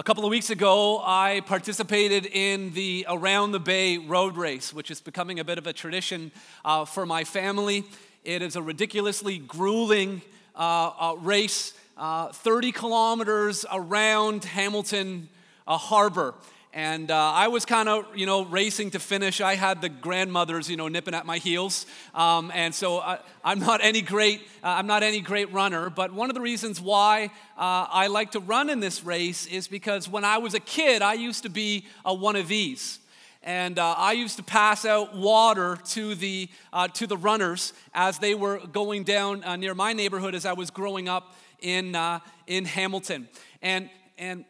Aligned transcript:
A 0.00 0.02
couple 0.02 0.24
of 0.24 0.30
weeks 0.30 0.48
ago, 0.48 1.02
I 1.04 1.42
participated 1.44 2.24
in 2.24 2.72
the 2.72 3.04
Around 3.06 3.52
the 3.52 3.60
Bay 3.60 3.98
road 3.98 4.38
race, 4.38 4.72
which 4.72 4.90
is 4.90 4.98
becoming 4.98 5.40
a 5.40 5.44
bit 5.44 5.58
of 5.58 5.66
a 5.66 5.74
tradition 5.74 6.32
uh, 6.64 6.86
for 6.86 7.04
my 7.04 7.22
family. 7.22 7.84
It 8.24 8.40
is 8.40 8.56
a 8.56 8.62
ridiculously 8.62 9.36
grueling 9.36 10.22
uh, 10.56 10.92
uh, 10.98 11.16
race, 11.18 11.74
uh, 11.98 12.32
30 12.32 12.72
kilometers 12.72 13.66
around 13.70 14.44
Hamilton 14.44 15.28
uh, 15.66 15.76
Harbor. 15.76 16.34
And 16.72 17.10
uh, 17.10 17.16
I 17.16 17.48
was 17.48 17.64
kind 17.64 17.88
of, 17.88 18.06
you 18.16 18.26
know, 18.26 18.44
racing 18.44 18.92
to 18.92 19.00
finish. 19.00 19.40
I 19.40 19.56
had 19.56 19.82
the 19.82 19.88
grandmothers, 19.88 20.70
you 20.70 20.76
know, 20.76 20.86
nipping 20.86 21.14
at 21.14 21.26
my 21.26 21.38
heels, 21.38 21.84
um, 22.14 22.52
and 22.54 22.72
so 22.72 23.00
I, 23.00 23.18
am 23.42 23.58
not 23.58 23.80
any 23.82 24.02
great. 24.02 24.42
Uh, 24.62 24.68
I'm 24.68 24.86
not 24.86 25.02
any 25.02 25.20
great 25.20 25.52
runner. 25.52 25.90
But 25.90 26.12
one 26.12 26.30
of 26.30 26.34
the 26.34 26.40
reasons 26.40 26.80
why 26.80 27.24
uh, 27.58 27.86
I 27.90 28.06
like 28.06 28.30
to 28.32 28.40
run 28.40 28.70
in 28.70 28.78
this 28.78 29.02
race 29.02 29.46
is 29.46 29.66
because 29.66 30.08
when 30.08 30.24
I 30.24 30.38
was 30.38 30.54
a 30.54 30.60
kid, 30.60 31.02
I 31.02 31.14
used 31.14 31.42
to 31.42 31.48
be 31.48 31.86
a 32.04 32.14
one 32.14 32.36
of 32.36 32.46
these, 32.46 33.00
and 33.42 33.76
uh, 33.76 33.96
I 33.98 34.12
used 34.12 34.36
to 34.36 34.44
pass 34.44 34.84
out 34.84 35.16
water 35.16 35.76
to 35.86 36.14
the 36.14 36.48
uh, 36.72 36.86
to 36.86 37.08
the 37.08 37.16
runners 37.16 37.72
as 37.94 38.20
they 38.20 38.36
were 38.36 38.64
going 38.64 39.02
down 39.02 39.42
uh, 39.42 39.56
near 39.56 39.74
my 39.74 39.92
neighborhood 39.92 40.36
as 40.36 40.46
I 40.46 40.52
was 40.52 40.70
growing 40.70 41.08
up 41.08 41.34
in 41.60 41.96
in 42.46 42.64
Hamilton, 42.64 43.28
and 43.60 43.90
and 44.18 44.44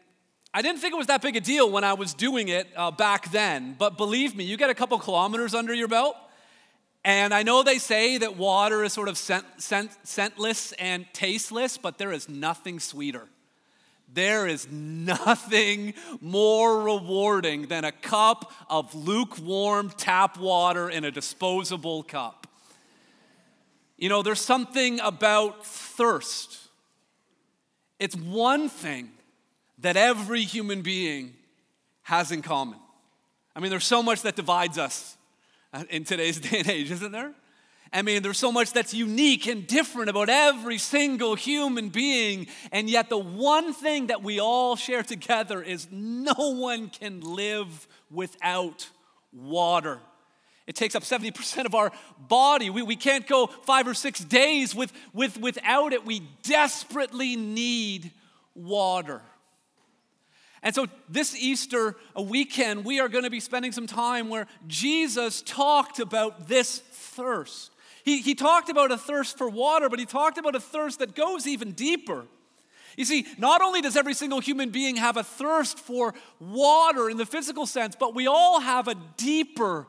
I 0.53 0.61
didn't 0.61 0.79
think 0.81 0.93
it 0.93 0.97
was 0.97 1.07
that 1.07 1.21
big 1.21 1.37
a 1.37 1.39
deal 1.39 1.71
when 1.71 1.85
I 1.85 1.93
was 1.93 2.13
doing 2.13 2.49
it 2.49 2.67
uh, 2.75 2.91
back 2.91 3.31
then, 3.31 3.75
but 3.79 3.97
believe 3.97 4.35
me, 4.35 4.43
you 4.43 4.57
get 4.57 4.69
a 4.69 4.73
couple 4.73 4.99
kilometers 4.99 5.53
under 5.53 5.73
your 5.73 5.87
belt, 5.87 6.17
and 7.05 7.33
I 7.33 7.43
know 7.43 7.63
they 7.63 7.77
say 7.77 8.17
that 8.17 8.35
water 8.35 8.83
is 8.83 8.91
sort 8.91 9.07
of 9.07 9.17
scent, 9.17 9.45
scent, 9.57 9.91
scentless 10.03 10.73
and 10.73 11.05
tasteless, 11.13 11.77
but 11.77 11.97
there 11.97 12.11
is 12.11 12.27
nothing 12.27 12.81
sweeter. 12.81 13.27
There 14.13 14.45
is 14.45 14.69
nothing 14.69 15.93
more 16.19 16.81
rewarding 16.81 17.67
than 17.67 17.85
a 17.85 17.93
cup 17.93 18.51
of 18.69 18.93
lukewarm 18.93 19.89
tap 19.89 20.37
water 20.37 20.89
in 20.89 21.05
a 21.05 21.11
disposable 21.11 22.03
cup. 22.03 22.45
You 23.97 24.09
know, 24.09 24.21
there's 24.21 24.41
something 24.41 24.99
about 24.99 25.65
thirst. 25.65 26.59
It's 27.99 28.17
one 28.17 28.67
thing 28.67 29.11
that 29.81 29.97
every 29.97 30.43
human 30.43 30.81
being 30.81 31.33
has 32.03 32.31
in 32.31 32.41
common. 32.41 32.79
I 33.55 33.59
mean, 33.59 33.69
there's 33.69 33.85
so 33.85 34.01
much 34.01 34.21
that 34.21 34.35
divides 34.35 34.77
us 34.77 35.17
in 35.89 36.03
today's 36.03 36.39
day 36.49 36.59
and 36.59 36.69
age, 36.69 36.91
isn't 36.91 37.11
there? 37.11 37.33
I 37.93 38.03
mean, 38.03 38.23
there's 38.23 38.37
so 38.37 38.53
much 38.53 38.71
that's 38.71 38.93
unique 38.93 39.47
and 39.47 39.67
different 39.67 40.09
about 40.09 40.29
every 40.29 40.77
single 40.77 41.35
human 41.35 41.89
being, 41.89 42.47
and 42.71 42.89
yet 42.89 43.09
the 43.09 43.17
one 43.17 43.73
thing 43.73 44.07
that 44.07 44.23
we 44.23 44.39
all 44.39 44.77
share 44.77 45.03
together 45.03 45.61
is 45.61 45.87
no 45.91 46.33
one 46.37 46.87
can 46.87 47.19
live 47.19 47.87
without 48.09 48.89
water. 49.33 49.99
It 50.67 50.75
takes 50.75 50.95
up 50.95 51.03
70% 51.03 51.65
of 51.65 51.75
our 51.75 51.91
body. 52.17 52.69
We, 52.69 52.81
we 52.81 52.95
can't 52.95 53.27
go 53.27 53.47
five 53.47 53.87
or 53.87 53.93
six 53.93 54.21
days 54.21 54.73
with, 54.73 54.93
with, 55.11 55.37
without 55.37 55.91
it. 55.91 56.05
We 56.05 56.21
desperately 56.43 57.35
need 57.35 58.11
water. 58.55 59.21
And 60.63 60.75
so, 60.75 60.87
this 61.09 61.35
Easter 61.35 61.95
weekend, 62.15 62.85
we 62.85 62.99
are 62.99 63.09
going 63.09 63.23
to 63.23 63.29
be 63.31 63.39
spending 63.39 63.71
some 63.71 63.87
time 63.87 64.29
where 64.29 64.45
Jesus 64.67 65.41
talked 65.41 65.99
about 65.99 66.47
this 66.47 66.79
thirst. 66.79 67.71
He, 68.03 68.21
he 68.21 68.35
talked 68.35 68.69
about 68.69 68.91
a 68.91 68.97
thirst 68.97 69.37
for 69.37 69.49
water, 69.49 69.89
but 69.89 69.99
he 69.99 70.05
talked 70.05 70.37
about 70.37 70.55
a 70.55 70.59
thirst 70.59 70.99
that 70.99 71.15
goes 71.15 71.47
even 71.47 71.71
deeper. 71.71 72.25
You 72.97 73.05
see, 73.05 73.25
not 73.37 73.61
only 73.61 73.81
does 73.81 73.95
every 73.95 74.13
single 74.13 74.39
human 74.39 74.69
being 74.69 74.97
have 74.97 75.17
a 75.17 75.23
thirst 75.23 75.79
for 75.79 76.13
water 76.39 77.09
in 77.09 77.17
the 77.17 77.25
physical 77.25 77.65
sense, 77.65 77.95
but 77.95 78.13
we 78.13 78.27
all 78.27 78.59
have 78.59 78.87
a 78.87 78.95
deeper 79.17 79.87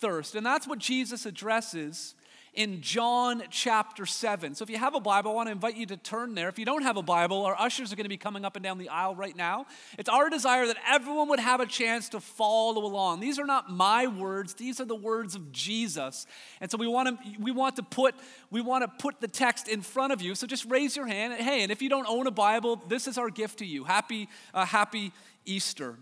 thirst. 0.00 0.34
And 0.34 0.44
that's 0.44 0.66
what 0.66 0.78
Jesus 0.78 1.26
addresses 1.26 2.14
in 2.60 2.82
John 2.82 3.42
chapter 3.48 4.04
7. 4.04 4.54
So 4.54 4.62
if 4.64 4.68
you 4.68 4.76
have 4.76 4.94
a 4.94 5.00
Bible, 5.00 5.30
I 5.30 5.34
want 5.34 5.46
to 5.46 5.52
invite 5.52 5.76
you 5.76 5.86
to 5.86 5.96
turn 5.96 6.34
there. 6.34 6.46
If 6.50 6.58
you 6.58 6.66
don't 6.66 6.82
have 6.82 6.98
a 6.98 7.02
Bible, 7.02 7.46
our 7.46 7.58
ushers 7.58 7.90
are 7.90 7.96
going 7.96 8.04
to 8.04 8.10
be 8.10 8.18
coming 8.18 8.44
up 8.44 8.54
and 8.54 8.62
down 8.62 8.76
the 8.76 8.90
aisle 8.90 9.14
right 9.14 9.34
now. 9.34 9.64
It's 9.96 10.10
our 10.10 10.28
desire 10.28 10.66
that 10.66 10.76
everyone 10.86 11.30
would 11.30 11.40
have 11.40 11.60
a 11.60 11.66
chance 11.66 12.10
to 12.10 12.20
follow 12.20 12.84
along. 12.84 13.20
These 13.20 13.38
are 13.38 13.46
not 13.46 13.70
my 13.70 14.08
words, 14.08 14.52
these 14.52 14.78
are 14.78 14.84
the 14.84 14.94
words 14.94 15.34
of 15.34 15.52
Jesus. 15.52 16.26
And 16.60 16.70
so 16.70 16.76
we 16.76 16.86
want 16.86 17.08
to 17.08 17.40
we 17.40 17.50
want 17.50 17.76
to 17.76 17.82
put 17.82 18.14
we 18.50 18.60
want 18.60 18.84
to 18.84 18.88
put 18.88 19.22
the 19.22 19.28
text 19.28 19.66
in 19.66 19.80
front 19.80 20.12
of 20.12 20.20
you. 20.20 20.34
So 20.34 20.46
just 20.46 20.66
raise 20.66 20.94
your 20.94 21.06
hand. 21.06 21.32
Hey, 21.32 21.62
and 21.62 21.72
if 21.72 21.80
you 21.80 21.88
don't 21.88 22.06
own 22.06 22.26
a 22.26 22.30
Bible, 22.30 22.76
this 22.88 23.08
is 23.08 23.16
our 23.16 23.30
gift 23.30 23.60
to 23.60 23.64
you. 23.64 23.84
Happy 23.84 24.28
uh, 24.52 24.66
happy 24.66 25.12
Easter. 25.46 25.96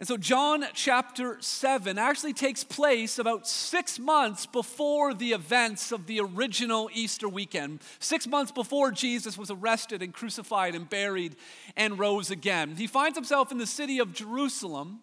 And 0.00 0.08
so, 0.08 0.16
John 0.16 0.64
chapter 0.72 1.36
7 1.40 1.98
actually 1.98 2.32
takes 2.32 2.64
place 2.64 3.18
about 3.18 3.46
six 3.46 3.98
months 3.98 4.46
before 4.46 5.12
the 5.12 5.32
events 5.32 5.92
of 5.92 6.06
the 6.06 6.20
original 6.20 6.88
Easter 6.94 7.28
weekend. 7.28 7.80
Six 7.98 8.26
months 8.26 8.50
before 8.50 8.92
Jesus 8.92 9.36
was 9.36 9.50
arrested 9.50 10.00
and 10.00 10.14
crucified 10.14 10.74
and 10.74 10.88
buried 10.88 11.36
and 11.76 11.98
rose 11.98 12.30
again. 12.30 12.76
He 12.76 12.86
finds 12.86 13.18
himself 13.18 13.52
in 13.52 13.58
the 13.58 13.66
city 13.66 13.98
of 13.98 14.14
Jerusalem 14.14 15.00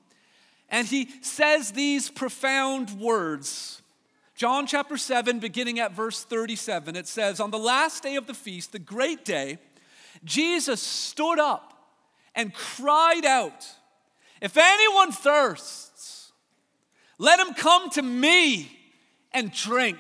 and 0.70 0.88
he 0.88 1.10
says 1.22 1.74
these 1.74 2.10
profound 2.10 3.00
words. 3.00 3.84
John 4.36 4.66
chapter 4.66 4.98
7, 4.98 5.38
beginning 5.38 5.80
at 5.80 5.94
verse 5.94 6.24
37, 6.24 6.96
it 6.96 7.08
says, 7.08 7.40
On 7.40 7.52
the 7.52 7.60
last 7.60 8.02
day 8.02 8.16
of 8.16 8.26
the 8.26 8.34
feast, 8.34 8.72
the 8.72 8.80
great 8.80 9.24
day, 9.24 9.60
Jesus 10.24 10.82
stood 10.82 11.40
up 11.40 11.74
and 12.34 12.52
cried 12.52 13.26
out. 13.26 13.66
If 14.42 14.58
anyone 14.58 15.12
thirsts, 15.12 16.32
let 17.18 17.40
him 17.40 17.54
come 17.54 17.90
to 17.92 18.02
me 18.02 18.72
and 19.32 19.52
drink. 19.52 19.98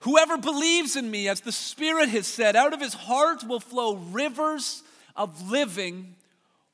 Whoever 0.00 0.36
believes 0.38 0.94
in 0.94 1.10
me, 1.10 1.28
as 1.28 1.40
the 1.40 1.52
Spirit 1.52 2.08
has 2.10 2.26
said, 2.26 2.54
out 2.54 2.72
of 2.72 2.80
his 2.80 2.94
heart 2.94 3.42
will 3.44 3.60
flow 3.60 3.96
rivers 3.96 4.82
of 5.16 5.50
living 5.50 6.14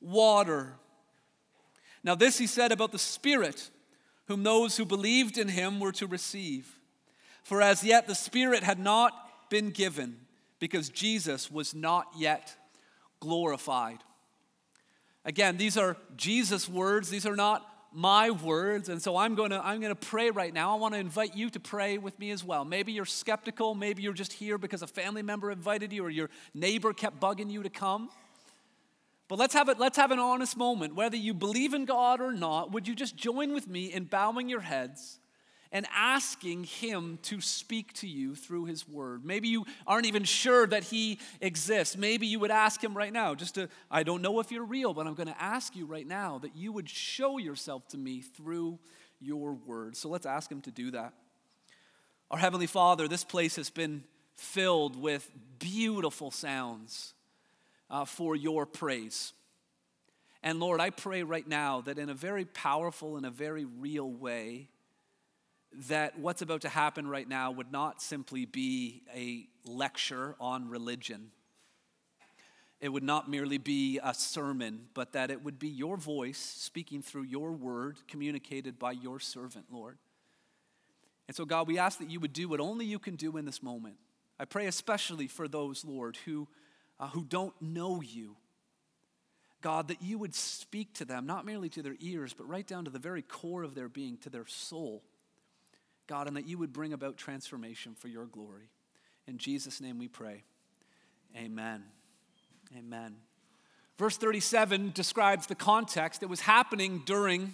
water. 0.01 0.73
Now, 2.03 2.15
this 2.15 2.37
he 2.37 2.47
said 2.47 2.71
about 2.71 2.91
the 2.91 2.99
Spirit, 2.99 3.69
whom 4.27 4.43
those 4.43 4.77
who 4.77 4.85
believed 4.85 5.37
in 5.37 5.47
him 5.47 5.79
were 5.79 5.93
to 5.93 6.05
receive. 6.05 6.77
For 7.43 7.61
as 7.61 7.83
yet 7.83 8.07
the 8.07 8.15
Spirit 8.15 8.63
had 8.63 8.77
not 8.77 9.13
been 9.49 9.71
given, 9.71 10.17
because 10.59 10.89
Jesus 10.89 11.49
was 11.49 11.73
not 11.73 12.07
yet 12.15 12.55
glorified. 13.19 13.99
Again, 15.25 15.57
these 15.57 15.77
are 15.77 15.95
Jesus' 16.17 16.67
words, 16.67 17.09
these 17.09 17.25
are 17.25 17.35
not 17.35 17.67
my 17.93 18.31
words. 18.31 18.89
And 18.89 19.01
so 19.01 19.15
I'm 19.15 19.35
going 19.35 19.51
to 19.51 19.63
I'm 19.63 19.79
going 19.79 19.95
to 19.95 20.07
pray 20.07 20.31
right 20.31 20.53
now. 20.53 20.73
I 20.73 20.79
want 20.79 20.93
to 20.95 20.99
invite 20.99 21.35
you 21.35 21.49
to 21.51 21.59
pray 21.59 21.97
with 21.97 22.17
me 22.19 22.31
as 22.31 22.43
well. 22.43 22.65
Maybe 22.65 22.91
you're 22.91 23.05
skeptical, 23.05 23.75
maybe 23.75 24.01
you're 24.01 24.13
just 24.13 24.33
here 24.33 24.57
because 24.57 24.81
a 24.81 24.87
family 24.87 25.21
member 25.21 25.51
invited 25.51 25.93
you 25.93 26.03
or 26.03 26.09
your 26.09 26.29
neighbor 26.53 26.93
kept 26.93 27.19
bugging 27.19 27.51
you 27.51 27.63
to 27.63 27.69
come. 27.69 28.09
But 29.27 29.39
let's 29.39 29.53
have 29.53 29.69
it 29.69 29.79
let's 29.79 29.97
have 29.97 30.11
an 30.11 30.19
honest 30.19 30.57
moment. 30.57 30.95
Whether 30.95 31.17
you 31.17 31.33
believe 31.33 31.73
in 31.73 31.85
God 31.85 32.19
or 32.19 32.31
not, 32.31 32.71
would 32.71 32.87
you 32.87 32.95
just 32.95 33.15
join 33.15 33.53
with 33.53 33.67
me 33.67 33.93
in 33.93 34.05
bowing 34.05 34.49
your 34.49 34.61
heads? 34.61 35.19
And 35.73 35.87
asking 35.93 36.63
Him 36.63 37.17
to 37.23 37.41
speak 37.41 37.91
to 37.93 38.07
you 38.07 38.35
through 38.35 38.65
His 38.65 38.87
Word. 38.87 39.25
Maybe 39.25 39.49
you 39.49 39.65
aren't 39.85 40.05
even 40.05 40.23
sure 40.23 40.67
that 40.67 40.83
He 40.83 41.19
exists. 41.41 41.97
Maybe 41.97 42.27
you 42.27 42.39
would 42.39 42.51
ask 42.51 42.81
Him 42.81 42.95
right 42.95 43.11
now, 43.11 43.33
just 43.33 43.55
to, 43.55 43.67
I 43.91 44.03
don't 44.03 44.21
know 44.21 44.39
if 44.39 44.51
you're 44.51 44.63
real, 44.63 44.93
but 44.93 45.07
I'm 45.07 45.15
going 45.15 45.27
to 45.27 45.41
ask 45.41 45.75
you 45.75 45.85
right 45.85 46.07
now 46.07 46.37
that 46.37 46.55
you 46.55 46.71
would 46.71 46.87
show 46.87 47.39
yourself 47.39 47.87
to 47.89 47.97
me 47.97 48.21
through 48.21 48.77
your 49.19 49.53
Word. 49.53 49.97
So 49.97 50.07
let's 50.07 50.27
ask 50.27 50.49
Him 50.49 50.61
to 50.61 50.71
do 50.71 50.91
that. 50.91 51.13
Our 52.29 52.37
Heavenly 52.37 52.67
Father, 52.67 53.07
this 53.07 53.23
place 53.23 53.55
has 53.55 53.69
been 53.71 54.03
filled 54.35 54.95
with 54.95 55.29
beautiful 55.59 56.29
sounds 56.31 57.13
uh, 57.89 58.05
for 58.05 58.35
your 58.35 58.65
praise. 58.65 59.33
And 60.43 60.59
Lord, 60.59 60.81
I 60.81 60.89
pray 60.89 61.23
right 61.23 61.47
now 61.47 61.81
that 61.81 61.97
in 61.97 62.09
a 62.09 62.13
very 62.13 62.43
powerful 62.45 63.17
and 63.17 63.25
a 63.25 63.29
very 63.31 63.65
real 63.65 64.11
way, 64.11 64.69
that 65.87 66.17
what's 66.19 66.41
about 66.41 66.61
to 66.61 66.69
happen 66.69 67.07
right 67.07 67.27
now 67.27 67.51
would 67.51 67.71
not 67.71 68.01
simply 68.01 68.45
be 68.45 69.03
a 69.15 69.47
lecture 69.65 70.35
on 70.39 70.69
religion. 70.69 71.31
It 72.79 72.89
would 72.89 73.03
not 73.03 73.29
merely 73.29 73.57
be 73.57 73.99
a 74.03 74.13
sermon, 74.13 74.87
but 74.93 75.13
that 75.13 75.31
it 75.31 75.43
would 75.43 75.57
be 75.57 75.69
your 75.69 75.95
voice 75.95 76.37
speaking 76.37 77.01
through 77.01 77.23
your 77.23 77.51
word, 77.53 77.97
communicated 78.07 78.77
by 78.77 78.91
your 78.91 79.19
servant, 79.19 79.65
Lord. 79.71 79.97
And 81.27 81.35
so, 81.35 81.45
God, 81.45 81.67
we 81.67 81.79
ask 81.79 81.99
that 81.99 82.09
you 82.09 82.19
would 82.19 82.33
do 82.33 82.49
what 82.49 82.59
only 82.59 82.85
you 82.85 82.99
can 82.99 83.15
do 83.15 83.37
in 83.37 83.45
this 83.45 83.63
moment. 83.63 83.95
I 84.39 84.45
pray 84.45 84.65
especially 84.65 85.27
for 85.27 85.47
those, 85.47 85.85
Lord, 85.85 86.17
who, 86.25 86.47
uh, 86.99 87.07
who 87.07 87.23
don't 87.23 87.53
know 87.61 88.01
you. 88.01 88.35
God, 89.61 89.87
that 89.87 90.01
you 90.01 90.17
would 90.17 90.35
speak 90.35 90.93
to 90.95 91.05
them, 91.05 91.25
not 91.25 91.45
merely 91.45 91.69
to 91.69 91.81
their 91.81 91.95
ears, 92.01 92.33
but 92.33 92.49
right 92.49 92.67
down 92.67 92.83
to 92.83 92.91
the 92.91 92.99
very 92.99 93.21
core 93.21 93.63
of 93.63 93.75
their 93.75 93.87
being, 93.87 94.17
to 94.17 94.29
their 94.29 94.45
soul. 94.45 95.03
God, 96.07 96.27
and 96.27 96.35
that 96.37 96.47
you 96.47 96.57
would 96.57 96.73
bring 96.73 96.93
about 96.93 97.17
transformation 97.17 97.95
for 97.95 98.07
your 98.07 98.25
glory. 98.25 98.69
In 99.27 99.37
Jesus' 99.37 99.79
name 99.79 99.99
we 99.99 100.07
pray. 100.07 100.43
Amen. 101.35 101.83
Amen. 102.77 103.15
Verse 103.97 104.17
37 104.17 104.91
describes 104.93 105.47
the 105.47 105.55
context. 105.55 106.23
It 106.23 106.29
was 106.29 106.41
happening 106.41 107.03
during 107.05 107.53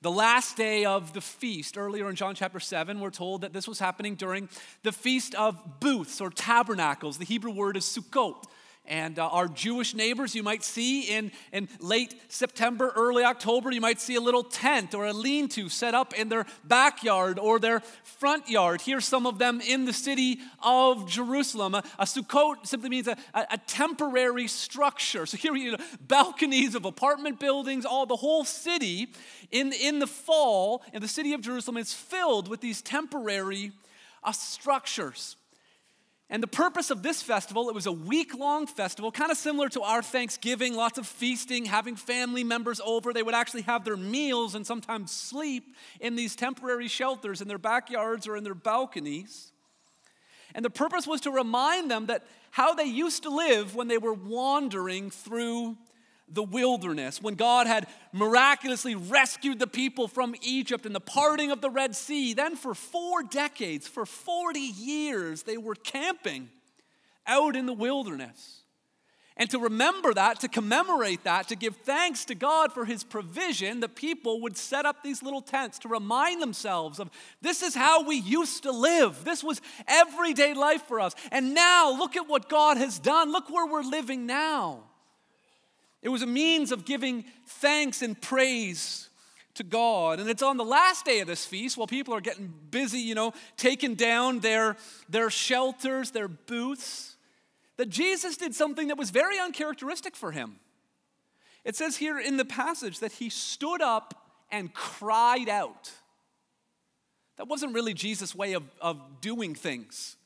the 0.00 0.10
last 0.10 0.56
day 0.56 0.84
of 0.84 1.12
the 1.12 1.20
feast. 1.20 1.76
Earlier 1.76 2.08
in 2.08 2.14
John 2.14 2.34
chapter 2.34 2.60
7, 2.60 3.00
we're 3.00 3.10
told 3.10 3.40
that 3.40 3.52
this 3.52 3.66
was 3.66 3.78
happening 3.78 4.14
during 4.14 4.48
the 4.82 4.92
feast 4.92 5.34
of 5.34 5.80
booths 5.80 6.20
or 6.20 6.30
tabernacles. 6.30 7.18
The 7.18 7.24
Hebrew 7.24 7.50
word 7.50 7.76
is 7.76 7.84
sukkot. 7.84 8.44
And 8.88 9.18
uh, 9.18 9.28
our 9.28 9.48
Jewish 9.48 9.94
neighbors, 9.94 10.34
you 10.34 10.42
might 10.42 10.64
see 10.64 11.02
in, 11.02 11.30
in 11.52 11.68
late 11.78 12.14
September, 12.28 12.90
early 12.96 13.22
October, 13.22 13.70
you 13.70 13.82
might 13.82 14.00
see 14.00 14.14
a 14.14 14.20
little 14.20 14.42
tent 14.42 14.94
or 14.94 15.04
a 15.04 15.12
lean 15.12 15.48
to 15.50 15.68
set 15.68 15.94
up 15.94 16.14
in 16.14 16.30
their 16.30 16.46
backyard 16.64 17.38
or 17.38 17.58
their 17.58 17.80
front 18.02 18.48
yard. 18.48 18.80
Here's 18.80 19.04
some 19.04 19.26
of 19.26 19.38
them 19.38 19.60
in 19.60 19.84
the 19.84 19.92
city 19.92 20.38
of 20.62 21.06
Jerusalem. 21.06 21.74
A, 21.74 21.84
a 21.98 22.04
Sukkot 22.06 22.66
simply 22.66 22.88
means 22.88 23.08
a, 23.08 23.16
a, 23.34 23.46
a, 23.52 23.58
temporary 23.66 24.48
structure. 24.48 25.26
So 25.26 25.36
here, 25.36 25.54
you 25.54 25.72
know, 25.72 25.78
balconies 26.00 26.74
of 26.74 26.86
apartment 26.86 27.38
buildings, 27.38 27.84
all 27.84 28.06
the 28.06 28.16
whole 28.16 28.46
city 28.46 29.08
in, 29.50 29.74
in 29.74 29.98
the 29.98 30.06
fall 30.06 30.82
in 30.94 31.02
the 31.02 31.08
city 31.08 31.34
of 31.34 31.42
Jerusalem 31.42 31.76
is 31.76 31.92
filled 31.92 32.48
with 32.48 32.62
these 32.62 32.80
temporary 32.80 33.72
uh, 34.24 34.32
structures. 34.32 35.36
And 36.30 36.42
the 36.42 36.46
purpose 36.48 36.90
of 36.90 37.02
this 37.02 37.22
festival, 37.22 37.70
it 37.70 37.74
was 37.74 37.86
a 37.86 37.92
week 37.92 38.34
long 38.34 38.66
festival, 38.66 39.10
kind 39.10 39.30
of 39.30 39.38
similar 39.38 39.70
to 39.70 39.80
our 39.80 40.02
Thanksgiving, 40.02 40.74
lots 40.74 40.98
of 40.98 41.06
feasting, 41.06 41.64
having 41.64 41.96
family 41.96 42.44
members 42.44 42.82
over. 42.84 43.14
They 43.14 43.22
would 43.22 43.34
actually 43.34 43.62
have 43.62 43.84
their 43.84 43.96
meals 43.96 44.54
and 44.54 44.66
sometimes 44.66 45.10
sleep 45.10 45.74
in 46.00 46.16
these 46.16 46.36
temporary 46.36 46.88
shelters 46.88 47.40
in 47.40 47.48
their 47.48 47.58
backyards 47.58 48.28
or 48.28 48.36
in 48.36 48.44
their 48.44 48.54
balconies. 48.54 49.52
And 50.54 50.62
the 50.62 50.70
purpose 50.70 51.06
was 51.06 51.22
to 51.22 51.30
remind 51.30 51.90
them 51.90 52.06
that 52.06 52.26
how 52.50 52.74
they 52.74 52.84
used 52.84 53.22
to 53.22 53.30
live 53.30 53.74
when 53.74 53.88
they 53.88 53.98
were 53.98 54.14
wandering 54.14 55.10
through 55.10 55.78
the 56.32 56.42
wilderness, 56.42 57.22
when 57.22 57.34
God 57.34 57.66
had 57.66 57.86
miraculously 58.12 58.94
rescued 58.94 59.58
the 59.58 59.66
people 59.66 60.08
from 60.08 60.34
Egypt 60.42 60.86
and 60.86 60.94
the 60.94 61.00
parting 61.00 61.50
of 61.50 61.60
the 61.60 61.70
Red 61.70 61.96
Sea. 61.96 62.34
Then, 62.34 62.56
for 62.56 62.74
four 62.74 63.22
decades, 63.22 63.86
for 63.86 64.06
40 64.06 64.58
years, 64.58 65.42
they 65.42 65.56
were 65.56 65.74
camping 65.74 66.50
out 67.26 67.56
in 67.56 67.66
the 67.66 67.72
wilderness. 67.72 68.62
And 69.38 69.48
to 69.50 69.60
remember 69.60 70.12
that, 70.14 70.40
to 70.40 70.48
commemorate 70.48 71.22
that, 71.22 71.46
to 71.48 71.56
give 71.56 71.76
thanks 71.76 72.24
to 72.24 72.34
God 72.34 72.72
for 72.72 72.84
his 72.84 73.04
provision, 73.04 73.78
the 73.78 73.88
people 73.88 74.40
would 74.40 74.56
set 74.56 74.84
up 74.84 75.04
these 75.04 75.22
little 75.22 75.40
tents 75.40 75.78
to 75.80 75.88
remind 75.88 76.42
themselves 76.42 76.98
of 76.98 77.08
this 77.40 77.62
is 77.62 77.76
how 77.76 78.02
we 78.02 78.16
used 78.16 78.64
to 78.64 78.72
live. 78.72 79.24
This 79.24 79.44
was 79.44 79.60
everyday 79.86 80.54
life 80.54 80.82
for 80.88 80.98
us. 80.98 81.14
And 81.30 81.54
now, 81.54 81.96
look 81.96 82.16
at 82.16 82.28
what 82.28 82.48
God 82.48 82.78
has 82.78 82.98
done. 82.98 83.30
Look 83.30 83.48
where 83.48 83.64
we're 83.64 83.82
living 83.82 84.26
now. 84.26 84.87
It 86.02 86.08
was 86.10 86.22
a 86.22 86.26
means 86.26 86.72
of 86.72 86.84
giving 86.84 87.24
thanks 87.46 88.02
and 88.02 88.20
praise 88.20 89.08
to 89.54 89.64
God. 89.64 90.20
And 90.20 90.30
it's 90.30 90.42
on 90.42 90.56
the 90.56 90.64
last 90.64 91.04
day 91.04 91.20
of 91.20 91.26
this 91.26 91.44
feast 91.44 91.76
while 91.76 91.86
people 91.86 92.14
are 92.14 92.20
getting 92.20 92.52
busy, 92.70 93.00
you 93.00 93.14
know, 93.14 93.32
taking 93.56 93.94
down 93.94 94.40
their, 94.40 94.76
their 95.08 95.30
shelters, 95.30 96.12
their 96.12 96.28
booths, 96.28 97.16
that 97.76 97.88
Jesus 97.88 98.36
did 98.36 98.54
something 98.54 98.88
that 98.88 98.98
was 98.98 99.10
very 99.10 99.38
uncharacteristic 99.38 100.16
for 100.16 100.32
him. 100.32 100.56
It 101.64 101.76
says 101.76 101.96
here 101.96 102.18
in 102.18 102.36
the 102.36 102.44
passage 102.44 103.00
that 103.00 103.12
he 103.12 103.28
stood 103.28 103.82
up 103.82 104.14
and 104.50 104.72
cried 104.72 105.48
out. 105.48 105.92
That 107.36 107.48
wasn't 107.48 107.74
really 107.74 107.94
Jesus' 107.94 108.34
way 108.34 108.54
of, 108.54 108.64
of 108.80 109.20
doing 109.20 109.54
things. 109.54 110.16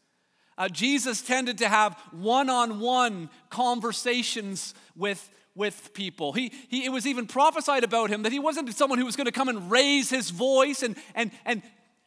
Uh, 0.56 0.68
Jesus 0.68 1.22
tended 1.22 1.58
to 1.58 1.68
have 1.68 1.94
one 2.10 2.48
on 2.48 2.80
one 2.80 3.30
conversations 3.50 4.74
with 4.94 5.30
with 5.54 5.92
people. 5.92 6.32
He, 6.32 6.52
he, 6.68 6.84
it 6.84 6.90
was 6.90 7.06
even 7.06 7.26
prophesied 7.26 7.84
about 7.84 8.10
him 8.10 8.22
that 8.22 8.32
he 8.32 8.38
wasn't 8.38 8.72
someone 8.74 8.98
who 8.98 9.04
was 9.04 9.16
going 9.16 9.26
to 9.26 9.32
come 9.32 9.48
and 9.48 9.70
raise 9.70 10.10
his 10.10 10.30
voice 10.30 10.82
and, 10.82 10.96
and, 11.14 11.30
and 11.44 11.62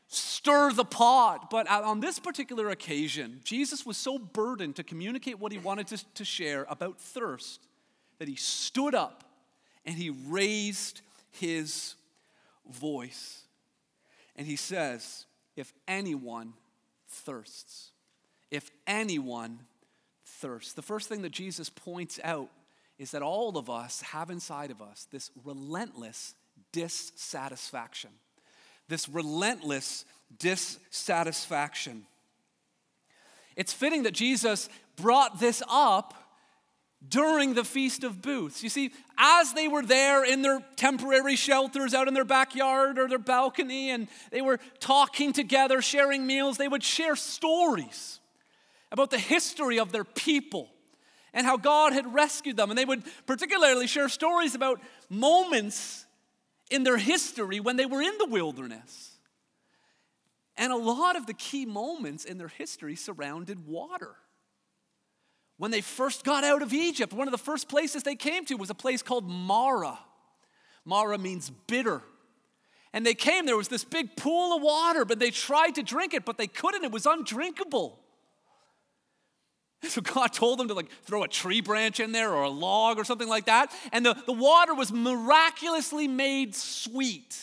stir 0.08 0.72
the 0.72 0.86
pot. 0.86 1.50
But 1.50 1.70
on 1.70 2.00
this 2.00 2.20
particular 2.20 2.70
occasion, 2.70 3.42
Jesus 3.44 3.86
was 3.86 3.98
so 3.98 4.18
burdened 4.18 4.76
to 4.78 4.84
communicate 4.84 5.40
what 5.40 5.52
he 5.52 5.58
wanted 5.58 5.88
to, 5.88 6.14
to 6.16 6.26
share 6.26 6.66
about 6.70 7.00
thirst 7.00 7.68
that 8.20 8.28
he 8.28 8.36
stood 8.36 8.96
up 8.96 9.24
and 9.86 9.96
he 9.96 10.10
raised 10.10 11.02
his 11.32 11.96
voice. 12.70 13.44
And 14.36 14.48
he 14.48 14.56
says, 14.56 15.26
If 15.56 15.74
anyone 15.88 16.54
thirsts, 17.08 17.92
if 18.52 18.72
anyone 18.88 19.60
thirsts. 20.26 20.74
The 20.74 20.82
first 20.82 21.08
thing 21.10 21.22
that 21.22 21.32
Jesus 21.32 21.70
points 21.70 22.20
out 22.24 22.50
is 22.98 23.12
that 23.12 23.22
all 23.22 23.58
of 23.58 23.70
us 23.70 24.02
have 24.02 24.30
inside 24.30 24.72
of 24.72 24.82
us 24.82 25.08
this 25.12 25.32
relentless 25.44 26.34
dissatisfaction. 26.72 28.12
This 28.88 29.10
relentless 29.10 30.06
dissatisfaction. 30.38 32.06
It's 33.56 33.74
fitting 33.74 34.04
that 34.04 34.14
Jesus 34.14 34.70
brought 34.96 35.40
this 35.40 35.64
up 35.70 36.14
during 37.08 37.54
the 37.54 37.64
Feast 37.64 38.04
of 38.04 38.22
Booths. 38.22 38.64
You 38.64 38.70
see, 38.70 38.92
as 39.18 39.54
they 39.54 39.68
were 39.68 39.84
there 39.84 40.26
in 40.26 40.42
their 40.42 40.62
temporary 40.76 41.36
shelters 41.36 41.94
out 41.94 42.08
in 42.08 42.14
their 42.14 42.26
backyard 42.26 42.98
or 42.98 43.08
their 43.08 43.20
balcony, 43.20 43.92
and 43.92 44.08
they 44.32 44.42
were 44.42 44.60
talking 44.80 45.34
together, 45.34 45.82
sharing 45.82 46.26
meals, 46.26 46.58
they 46.58 46.68
would 46.68 46.84
share 46.84 47.16
stories 47.16 48.20
about 48.92 49.12
the 49.12 49.18
history 49.18 49.80
of 49.80 49.92
their 49.92 50.04
people 50.04 50.70
and 51.36 51.46
how 51.46 51.58
God 51.58 51.94
had 51.94 52.12
rescued 52.12 52.58
them. 52.58 52.72
And 52.72 52.80
they 52.80 52.86
would 52.86 53.04
particularly 53.28 53.86
share 53.86 54.10
stories 54.10 54.56
about 54.56 54.82
moments 55.10 56.06
in 56.72 56.84
their 56.84 56.98
history 56.98 57.60
when 57.60 57.76
they 57.76 57.86
were 57.86 58.02
in 58.02 58.18
the 58.18 58.26
wilderness. 58.26 59.12
And 60.58 60.72
a 60.72 60.78
lot 60.78 61.18
of 61.18 61.28
the 61.28 61.34
key 61.34 61.66
moments 61.66 62.24
in 62.24 62.38
their 62.38 62.48
history 62.48 62.96
surrounded 62.96 63.68
water. 63.68 64.16
When 65.58 65.72
they 65.72 65.82
first 65.82 66.24
got 66.24 66.46
out 66.46 66.62
of 66.62 66.74
Egypt, 66.74 67.14
one 67.14 67.28
of 67.28 67.34
the 67.34 67.38
first 67.38 67.68
places 67.68 68.04
they 68.04 68.16
came 68.16 68.46
to 68.46 68.56
was 68.56 68.70
a 68.70 68.76
place 68.76 69.02
called 69.02 69.30
Mara. 69.30 70.00
Mara 70.86 71.18
means 71.18 71.52
bitter. 71.68 72.02
And 72.94 73.06
they 73.06 73.14
came, 73.14 73.46
there 73.46 73.58
was 73.58 73.68
this 73.68 73.84
big 73.84 74.16
pool 74.16 74.56
of 74.56 74.62
water, 74.62 75.04
but 75.04 75.20
they 75.20 75.32
tried 75.32 75.76
to 75.76 75.84
drink 75.84 76.14
it, 76.14 76.24
but 76.24 76.38
they 76.38 76.48
couldn't. 76.48 76.86
It 76.86 76.92
was 76.92 77.06
undrinkable. 77.06 78.00
So 79.96 80.02
God 80.02 80.34
told 80.34 80.60
them 80.60 80.68
to 80.68 80.74
like 80.74 80.90
throw 81.04 81.24
a 81.24 81.28
tree 81.28 81.62
branch 81.62 82.00
in 82.00 82.12
there 82.12 82.34
or 82.34 82.44
a 82.44 82.50
log 82.50 82.98
or 82.98 83.04
something 83.04 83.30
like 83.30 83.46
that. 83.46 83.72
And 83.92 84.06
the, 84.06 84.14
the 84.26 84.34
water 84.34 84.74
was 84.74 84.92
miraculously 84.92 86.08
made 86.08 86.56
sweet. 86.56 87.38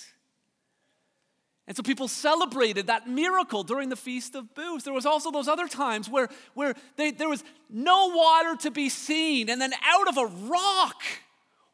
And 1.66 1.76
so 1.76 1.82
people 1.82 2.08
celebrated 2.08 2.88
that 2.88 3.08
miracle 3.08 3.62
during 3.62 3.88
the 3.88 3.96
Feast 3.96 4.34
of 4.34 4.54
Booths. 4.54 4.84
There 4.84 4.92
was 4.92 5.06
also 5.06 5.30
those 5.30 5.48
other 5.48 5.68
times 5.68 6.08
where, 6.10 6.28
where 6.54 6.74
they, 6.96 7.12
there 7.12 7.28
was 7.28 7.44
no 7.70 8.08
water 8.08 8.56
to 8.62 8.70
be 8.70 8.88
seen, 8.88 9.48
and 9.48 9.60
then 9.60 9.72
out 9.84 10.08
of 10.08 10.18
a 10.18 10.26
rock, 10.26 11.00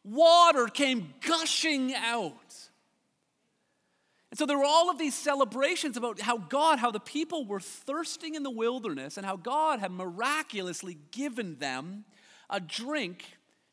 water 0.05 0.67
came 0.67 1.15
gushing 1.27 1.95
out. 1.95 2.48
And 4.31 4.39
so 4.39 4.45
there 4.45 4.59
were 4.59 4.65
all 4.65 4.91
of 4.91 4.99
these 4.99 5.15
celebrations 5.15 5.97
about 5.97 6.21
how 6.21 6.37
God, 6.37 6.79
how 6.79 6.91
the 6.91 7.01
people 7.01 7.47
were 7.47 7.61
thirsting 7.61 8.35
in 8.35 8.43
the 8.43 8.51
wilderness, 8.51 9.17
and 9.17 9.25
how 9.25 9.37
God 9.37 9.81
had 9.81 9.91
miraculously 9.91 10.99
given 11.11 11.57
them 11.57 12.05
a 12.51 12.61
drink 12.61 13.25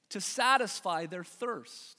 to 0.10 0.22
satisfy 0.22 1.06
their 1.06 1.24
thirst. 1.24 1.98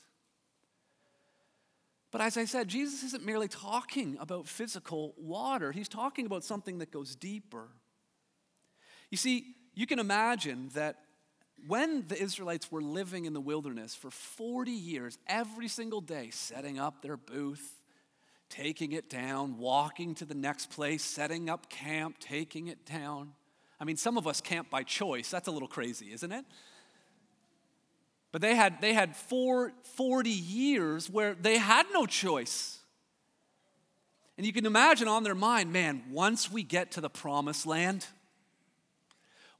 But 2.10 2.20
as 2.20 2.38
I 2.38 2.46
said, 2.46 2.68
Jesus 2.68 3.02
isn't 3.02 3.26
merely 3.26 3.48
talking 3.48 4.16
about 4.18 4.46
physical 4.46 5.14
water, 5.18 5.72
he's 5.72 5.88
talking 5.88 6.24
about 6.24 6.44
something 6.44 6.78
that 6.78 6.90
goes 6.90 7.14
deeper. 7.14 7.68
You 9.10 9.18
see, 9.18 9.54
you 9.74 9.86
can 9.86 9.98
imagine 9.98 10.70
that 10.74 10.96
when 11.66 12.06
the 12.08 12.20
Israelites 12.20 12.72
were 12.72 12.82
living 12.82 13.24
in 13.26 13.34
the 13.34 13.40
wilderness 13.40 13.94
for 13.94 14.10
40 14.10 14.70
years, 14.70 15.18
every 15.26 15.68
single 15.68 16.00
day, 16.00 16.30
setting 16.30 16.78
up 16.78 17.02
their 17.02 17.16
booth, 17.16 17.82
taking 18.48 18.92
it 18.92 19.10
down, 19.10 19.58
walking 19.58 20.14
to 20.16 20.24
the 20.24 20.34
next 20.34 20.70
place, 20.70 21.02
setting 21.02 21.50
up 21.50 21.68
camp, 21.68 22.18
taking 22.18 22.68
it 22.68 22.84
down. 22.84 23.32
I 23.80 23.84
mean, 23.84 23.96
some 23.96 24.16
of 24.16 24.26
us 24.26 24.40
camp 24.40 24.70
by 24.70 24.82
choice. 24.82 25.30
That's 25.30 25.48
a 25.48 25.50
little 25.50 25.68
crazy, 25.68 26.12
isn't 26.12 26.32
it? 26.32 26.44
But 28.32 28.42
they 28.42 28.54
had, 28.54 28.80
they 28.80 28.92
had 28.92 29.16
four, 29.16 29.72
40 29.96 30.30
years 30.30 31.10
where 31.10 31.34
they 31.34 31.58
had 31.58 31.86
no 31.92 32.06
choice. 32.06 32.78
And 34.36 34.46
you 34.46 34.52
can 34.52 34.66
imagine 34.66 35.08
on 35.08 35.22
their 35.22 35.34
mind, 35.34 35.72
man, 35.72 36.04
once 36.10 36.50
we 36.50 36.62
get 36.62 36.92
to 36.92 37.00
the 37.00 37.08
promised 37.08 37.66
land, 37.66 38.06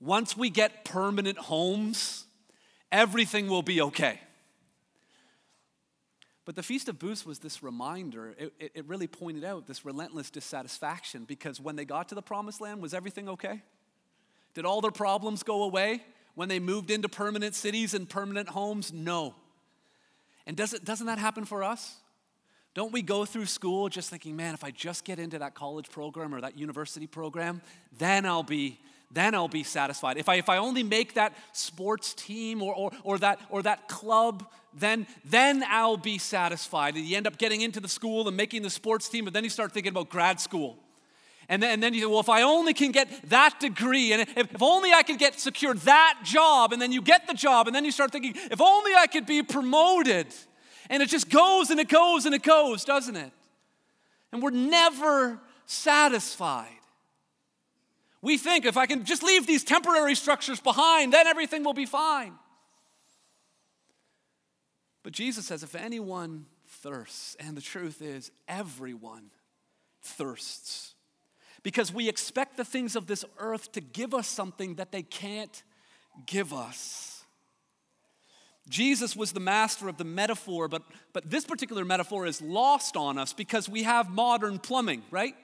once 0.01 0.37
we 0.37 0.51
get 0.51 0.85
permanent 0.85 1.39
homes, 1.39 2.27
everything 2.93 3.49
will 3.49 3.63
be 3.63 3.81
okay. 3.81 4.21
But 6.47 6.55
the 6.55 6.63
Feast 6.63 6.89
of 6.89 6.99
Booths 6.99 7.27
was 7.27 7.41
this 7.41 7.63
reminder. 7.63 8.35
It, 8.39 8.55
it, 8.59 8.73
it, 8.77 8.85
really 8.87 9.07
pointed 9.07 9.45
out 9.45 9.67
this 9.67 9.85
relentless 9.85 10.31
dissatisfaction 10.31 11.25
because 11.25 11.61
when 11.61 11.77
they 11.77 11.85
got 11.85 12.09
to 12.09 12.15
the 12.15 12.23
promised 12.23 12.63
land, 12.63 12.81
was 12.81 12.95
everything 12.95 13.29
okay? 13.29 13.63
Did 14.55 14.65
all 14.65 14.81
their 14.81 14.91
problems 14.91 15.43
go 15.43 15.65
away? 15.65 16.01
when 16.37 16.51
they 16.51 16.61
moved 16.61 16.91
into 16.91 17.09
permanent 17.09 17.55
cities 17.57 17.95
and 17.95 18.09
permanent 18.09 18.49
homes? 18.51 18.93
No. 18.93 19.35
And 20.47 20.57
does 20.57 20.75
it, 20.75 20.85
doesn't 20.85 21.07
that 21.07 21.19
happen 21.19 21.45
for 21.45 21.65
us? 21.65 21.97
Don't 22.75 22.93
we 22.93 23.01
go 23.01 23.25
through 23.25 23.47
school 23.47 23.89
just 23.89 24.11
thinking, 24.11 24.37
man, 24.37 24.53
if 24.53 24.63
I 24.63 24.71
just 24.71 25.05
get 25.05 25.19
into 25.19 25.39
that 25.39 25.55
college 25.55 25.89
program 25.91 26.35
or 26.35 26.43
that 26.43 26.59
university 26.59 27.07
program, 27.07 27.63
then 27.99 28.27
I'll 28.27 28.43
be 28.43 28.79
then 29.11 29.35
I'll 29.35 29.49
be 29.49 29.63
satisfied. 29.63 30.19
If 30.19 30.29
I, 30.29 30.37
if 30.37 30.49
I 30.49 30.59
only 30.59 30.83
make 30.83 31.15
that 31.15 31.35
sports 31.53 32.13
team 32.15 32.63
or, 32.63 32.75
or, 32.75 32.91
or, 33.05 33.19
that, 33.19 33.41
or 33.51 33.63
that 33.63 33.89
club, 33.89 34.47
then, 34.75 35.07
then 35.25 35.65
I'll 35.69 35.97
be 35.97 36.19
satisfied. 36.19 36.97
And 36.97 37.05
you 37.05 37.17
end 37.17 37.27
up 37.27 37.39
getting 37.39 37.61
into 37.61 37.81
the 37.81 37.89
school 37.89 38.29
and 38.29 38.37
making 38.37 38.63
the 38.63 38.71
sports 38.71 39.09
team, 39.09 39.25
but 39.25 39.33
then 39.33 39.45
you 39.45 39.51
start 39.51 39.73
thinking 39.73 39.91
about 39.91 40.09
grad 40.09 40.41
school. 40.41 40.77
And 41.49 41.63
then, 41.63 41.75
and 41.75 41.83
then 41.83 41.95
you 41.95 42.01
say, 42.01 42.07
well, 42.07 42.21
if 42.21 42.29
I 42.29 42.43
only 42.43 42.75
can 42.75 42.91
get 42.91 43.09
that 43.31 43.61
degree, 43.61 44.13
and 44.13 44.23
if, 44.23 44.37
if 44.37 44.63
only 44.63 44.93
I 44.93 45.03
could 45.03 45.19
get 45.19 45.39
secured 45.39 45.79
that 45.79 46.21
job, 46.25 46.73
and 46.73 46.83
then 46.83 46.91
you 46.91 47.01
get 47.01 47.29
the 47.29 47.35
job, 47.35 47.69
and 47.69 47.77
then 47.77 47.85
you 47.85 47.93
start 47.93 48.11
thinking, 48.11 48.35
if 48.35 48.61
only 48.61 48.93
I 48.95 49.07
could 49.07 49.27
be 49.27 49.43
promoted. 49.43 50.27
And 50.91 51.03
it 51.03 51.09
just 51.09 51.31
goes 51.31 51.71
and 51.71 51.79
it 51.79 51.89
goes 51.89 52.27
and 52.27 52.35
it 52.35 52.43
goes, 52.43 52.85
doesn't 52.85 53.17
it? 53.17 53.33
And 54.33 54.43
we're 54.43 54.51
never 54.51 55.39
satisfied. 55.67 56.76
We 58.27 58.39
think 58.39 58.65
if 58.65 58.77
I 58.77 58.87
can 58.87 59.05
just 59.05 59.23
leave 59.23 59.47
these 59.47 59.63
temporary 59.63 60.17
structures 60.17 60.59
behind, 60.59 61.13
then 61.13 61.29
everything 61.29 61.63
will 61.63 61.75
be 61.75 61.87
fine. 61.87 62.33
But 65.05 65.13
Jesus 65.13 65.47
says, 65.47 65.63
if 65.63 65.77
anyone 65.77 66.47
thirsts, 66.67 67.37
and 67.39 67.57
the 67.57 67.61
truth 67.61 68.03
is, 68.03 68.33
everyone 68.49 69.31
thirsts, 70.03 70.97
because 71.63 71.93
we 71.93 72.09
expect 72.09 72.57
the 72.57 72.65
things 72.65 72.97
of 72.97 73.07
this 73.07 73.25
earth 73.39 73.71
to 73.71 73.81
give 73.81 74.13
us 74.13 74.27
something 74.27 74.75
that 74.75 74.91
they 74.91 75.03
can't 75.03 75.63
give 76.27 76.53
us. 76.53 77.23
Jesus 78.69 79.15
was 79.15 79.31
the 79.31 79.39
master 79.39 79.89
of 79.89 79.99
the 79.99 80.05
metaphor, 80.05 80.67
but, 80.67 80.83
but 81.13 81.31
this 81.31 81.45
particular 81.45 81.85
metaphor 81.85 82.27
is 82.27 82.43
lost 82.43 82.97
on 82.97 83.19
us 83.19 83.33
because 83.33 83.69
we 83.69 83.85
have 83.85 84.11
modern 84.11 84.59
plumbing, 84.59 85.05
right? 85.13 85.37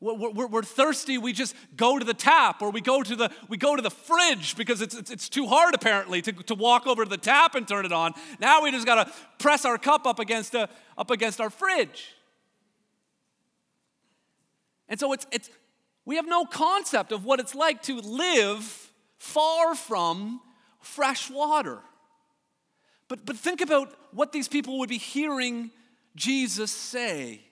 We're, 0.00 0.30
we're, 0.30 0.46
we're, 0.46 0.62
thirsty, 0.62 1.18
we 1.18 1.34
just 1.34 1.54
go 1.76 1.98
to 1.98 2.04
the 2.04 2.14
tap 2.14 2.62
or 2.62 2.70
we 2.70 2.80
go 2.80 3.02
to 3.02 3.14
the, 3.14 3.30
we 3.48 3.58
go 3.58 3.76
to 3.76 3.82
the 3.82 3.90
fridge 3.90 4.56
because 4.56 4.80
it's, 4.80 4.94
it's, 4.94 5.10
it's 5.10 5.28
too 5.28 5.46
hard 5.46 5.74
apparently 5.74 6.22
to, 6.22 6.32
to 6.32 6.54
walk 6.54 6.86
over 6.86 7.04
to 7.04 7.10
the 7.10 7.18
tap 7.18 7.54
and 7.54 7.68
turn 7.68 7.84
it 7.84 7.92
on. 7.92 8.14
Now 8.40 8.62
we 8.62 8.70
just 8.70 8.86
gotta 8.86 9.12
press 9.38 9.66
our 9.66 9.76
cup 9.76 10.06
up 10.06 10.18
against, 10.18 10.54
a, 10.54 10.70
up 10.96 11.10
against 11.10 11.38
our 11.38 11.50
fridge. 11.50 12.14
And 14.88 14.98
so 14.98 15.12
it's, 15.12 15.26
it's, 15.30 15.50
we 16.06 16.16
have 16.16 16.26
no 16.26 16.46
concept 16.46 17.12
of 17.12 17.26
what 17.26 17.38
it's 17.38 17.54
like 17.54 17.82
to 17.82 18.00
live 18.00 18.90
far 19.18 19.74
from 19.74 20.40
fresh 20.80 21.30
water. 21.30 21.78
But, 23.06 23.26
but 23.26 23.36
think 23.36 23.60
about 23.60 23.92
what 24.12 24.32
these 24.32 24.48
people 24.48 24.78
would 24.78 24.88
be 24.88 24.98
hearing 24.98 25.70
Jesus 26.16 26.70
say. 26.70 27.42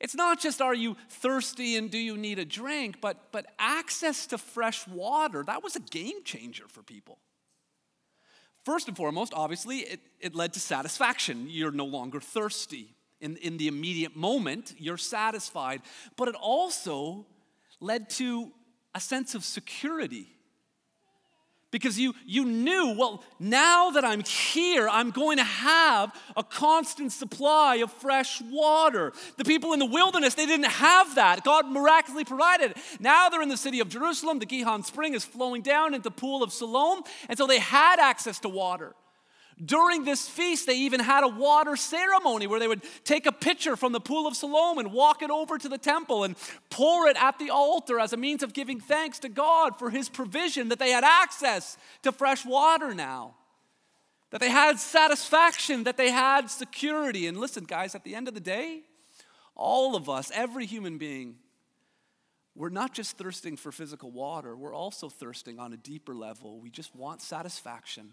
It's 0.00 0.14
not 0.14 0.40
just 0.40 0.60
are 0.60 0.74
you 0.74 0.96
thirsty 1.08 1.76
and 1.76 1.90
do 1.90 1.98
you 1.98 2.16
need 2.16 2.38
a 2.38 2.44
drink, 2.44 3.00
but, 3.00 3.32
but 3.32 3.46
access 3.58 4.26
to 4.28 4.38
fresh 4.38 4.86
water, 4.86 5.42
that 5.44 5.62
was 5.62 5.76
a 5.76 5.80
game 5.80 6.22
changer 6.24 6.64
for 6.68 6.82
people. 6.82 7.18
First 8.64 8.88
and 8.88 8.96
foremost, 8.96 9.32
obviously, 9.34 9.78
it, 9.78 10.00
it 10.20 10.34
led 10.34 10.52
to 10.54 10.60
satisfaction. 10.60 11.46
You're 11.48 11.70
no 11.70 11.84
longer 11.86 12.20
thirsty. 12.20 12.94
In, 13.20 13.36
in 13.38 13.56
the 13.56 13.68
immediate 13.68 14.16
moment, 14.16 14.74
you're 14.76 14.98
satisfied. 14.98 15.82
But 16.16 16.28
it 16.28 16.34
also 16.34 17.24
led 17.80 18.10
to 18.10 18.52
a 18.94 19.00
sense 19.00 19.34
of 19.34 19.44
security 19.44 20.35
because 21.70 21.98
you, 21.98 22.14
you 22.24 22.44
knew, 22.44 22.94
well, 22.96 23.22
now 23.38 23.90
that 23.90 24.04
I'm 24.04 24.22
here, 24.22 24.88
I'm 24.88 25.10
going 25.10 25.38
to 25.38 25.44
have 25.44 26.14
a 26.36 26.44
constant 26.44 27.12
supply 27.12 27.76
of 27.76 27.92
fresh 27.92 28.40
water. 28.40 29.12
The 29.36 29.44
people 29.44 29.72
in 29.72 29.78
the 29.78 29.86
wilderness, 29.86 30.34
they 30.34 30.46
didn't 30.46 30.70
have 30.70 31.16
that. 31.16 31.44
God 31.44 31.68
miraculously 31.68 32.24
provided. 32.24 32.74
Now 33.00 33.28
they're 33.28 33.42
in 33.42 33.48
the 33.48 33.56
city 33.56 33.80
of 33.80 33.88
Jerusalem. 33.88 34.38
The 34.38 34.46
Gihon 34.46 34.84
Spring 34.84 35.14
is 35.14 35.24
flowing 35.24 35.62
down 35.62 35.94
into 35.94 36.04
the 36.04 36.10
pool 36.10 36.42
of 36.42 36.52
Siloam, 36.52 37.02
and 37.28 37.36
so 37.36 37.46
they 37.46 37.58
had 37.58 37.98
access 37.98 38.38
to 38.40 38.48
water. 38.48 38.94
During 39.64 40.04
this 40.04 40.28
feast, 40.28 40.66
they 40.66 40.76
even 40.80 41.00
had 41.00 41.24
a 41.24 41.28
water 41.28 41.76
ceremony 41.76 42.46
where 42.46 42.60
they 42.60 42.68
would 42.68 42.82
take 43.04 43.24
a 43.24 43.32
pitcher 43.32 43.74
from 43.74 43.92
the 43.92 44.00
pool 44.00 44.26
of 44.26 44.36
Siloam 44.36 44.76
and 44.76 44.92
walk 44.92 45.22
it 45.22 45.30
over 45.30 45.56
to 45.56 45.68
the 45.68 45.78
temple 45.78 46.24
and 46.24 46.36
pour 46.68 47.06
it 47.08 47.16
at 47.16 47.38
the 47.38 47.48
altar 47.48 47.98
as 47.98 48.12
a 48.12 48.18
means 48.18 48.42
of 48.42 48.52
giving 48.52 48.80
thanks 48.80 49.18
to 49.20 49.30
God 49.30 49.78
for 49.78 49.88
his 49.88 50.10
provision 50.10 50.68
that 50.68 50.78
they 50.78 50.90
had 50.90 51.04
access 51.04 51.78
to 52.02 52.12
fresh 52.12 52.44
water 52.44 52.92
now, 52.92 53.34
that 54.30 54.42
they 54.42 54.50
had 54.50 54.78
satisfaction, 54.78 55.84
that 55.84 55.96
they 55.96 56.10
had 56.10 56.50
security. 56.50 57.26
And 57.26 57.38
listen, 57.38 57.64
guys, 57.64 57.94
at 57.94 58.04
the 58.04 58.14
end 58.14 58.28
of 58.28 58.34
the 58.34 58.40
day, 58.40 58.82
all 59.54 59.96
of 59.96 60.10
us, 60.10 60.30
every 60.34 60.66
human 60.66 60.98
being, 60.98 61.36
we're 62.54 62.68
not 62.68 62.92
just 62.92 63.16
thirsting 63.16 63.56
for 63.56 63.72
physical 63.72 64.10
water, 64.10 64.54
we're 64.54 64.74
also 64.74 65.08
thirsting 65.08 65.58
on 65.58 65.72
a 65.72 65.78
deeper 65.78 66.14
level. 66.14 66.60
We 66.60 66.68
just 66.68 66.94
want 66.94 67.22
satisfaction 67.22 68.12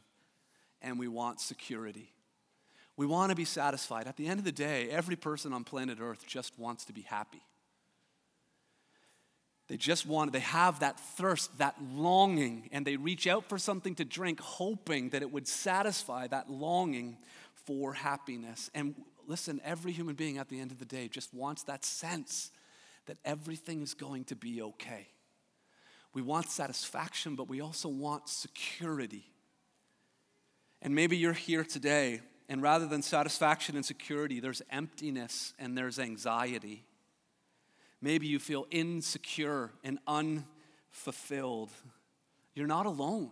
and 0.84 1.00
we 1.00 1.08
want 1.08 1.40
security. 1.40 2.13
We 2.96 3.06
want 3.06 3.32
to 3.32 3.36
be 3.36 3.46
satisfied. 3.46 4.08
At 4.08 4.18
the 4.18 4.28
end 4.28 4.40
of 4.40 4.46
the 4.46 4.52
day, 4.52 4.90
every 4.90 5.16
person 5.16 5.54
on 5.54 5.63
planet 5.63 5.98
Earth 6.00 6.25
just 6.28 6.58
wants 6.60 6.86
to 6.86 6.94
be 6.94 7.02
happy. 7.02 7.42
They 9.68 9.78
just 9.78 10.06
want, 10.06 10.34
they 10.34 10.40
have 10.40 10.82
that 10.82 11.00
thirst, 11.00 11.58
that 11.58 11.75
longing, 11.82 12.70
and 12.72 12.86
they 12.86 12.98
reach 12.98 13.25
out 13.28 13.48
for 13.48 13.58
something 13.58 13.96
to 13.96 14.06
drink, 14.06 14.40
hoping 14.42 15.10
that 15.10 15.22
it 15.22 15.32
would 15.32 15.48
satisfy 15.48 16.28
that 16.28 16.50
longing 16.50 17.18
for 17.66 17.94
happiness. 17.94 18.70
And 18.75 18.94
listen, 19.25 19.62
every 19.63 19.94
human 19.94 20.16
being 20.16 20.38
at 20.38 20.50
the 20.50 20.60
end 20.60 20.72
of 20.72 20.80
the 20.80 20.86
day 20.86 21.08
just 21.08 21.34
wants 21.34 21.63
that 21.63 21.86
sense 21.86 22.52
that 23.06 23.18
everything 23.25 23.82
is 23.82 23.94
going 23.94 24.25
to 24.25 24.36
be 24.36 24.62
okay. 24.62 25.08
We 26.13 26.22
want 26.22 26.52
satisfaction, 26.52 27.36
but 27.36 27.48
we 27.48 27.62
also 27.62 27.90
want 27.90 28.30
security. 28.30 29.25
And 30.84 30.94
maybe 30.94 31.16
you're 31.16 31.32
here 31.32 31.63
today, 31.63 32.20
and 32.50 32.62
rather 32.62 32.86
than 32.86 33.02
satisfaction 33.02 33.78
and 33.78 33.86
security, 33.86 34.42
there's 34.42 34.62
emptiness 34.70 35.54
and 35.58 35.78
there's 35.78 35.98
anxiety. 35.98 36.84
Maybe 38.02 38.28
you 38.28 38.38
feel 38.38 38.68
insecure 38.70 39.72
and 39.82 39.98
unfulfilled. 40.06 41.72
You're 42.54 42.68
not 42.68 42.86
alone. 42.86 43.32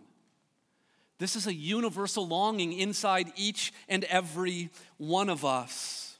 This 1.18 1.36
is 1.36 1.46
a 1.46 1.52
universal 1.54 2.26
longing 2.26 2.72
inside 2.72 3.30
each 3.36 3.74
and 3.86 4.04
every 4.04 4.70
one 4.96 5.28
of 5.28 5.44
us. 5.44 6.11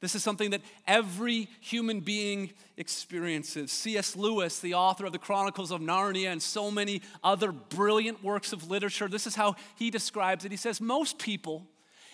This 0.00 0.14
is 0.14 0.22
something 0.22 0.50
that 0.50 0.60
every 0.86 1.48
human 1.60 2.00
being 2.00 2.52
experiences. 2.76 3.72
C.S. 3.72 4.14
Lewis, 4.14 4.60
the 4.60 4.74
author 4.74 5.06
of 5.06 5.12
the 5.12 5.18
Chronicles 5.18 5.72
of 5.72 5.80
Narnia 5.80 6.30
and 6.30 6.40
so 6.40 6.70
many 6.70 7.02
other 7.24 7.50
brilliant 7.50 8.22
works 8.22 8.52
of 8.52 8.70
literature, 8.70 9.08
this 9.08 9.26
is 9.26 9.34
how 9.34 9.56
he 9.76 9.90
describes 9.90 10.44
it. 10.44 10.52
He 10.52 10.56
says, 10.56 10.80
Most 10.80 11.18
people, 11.18 11.66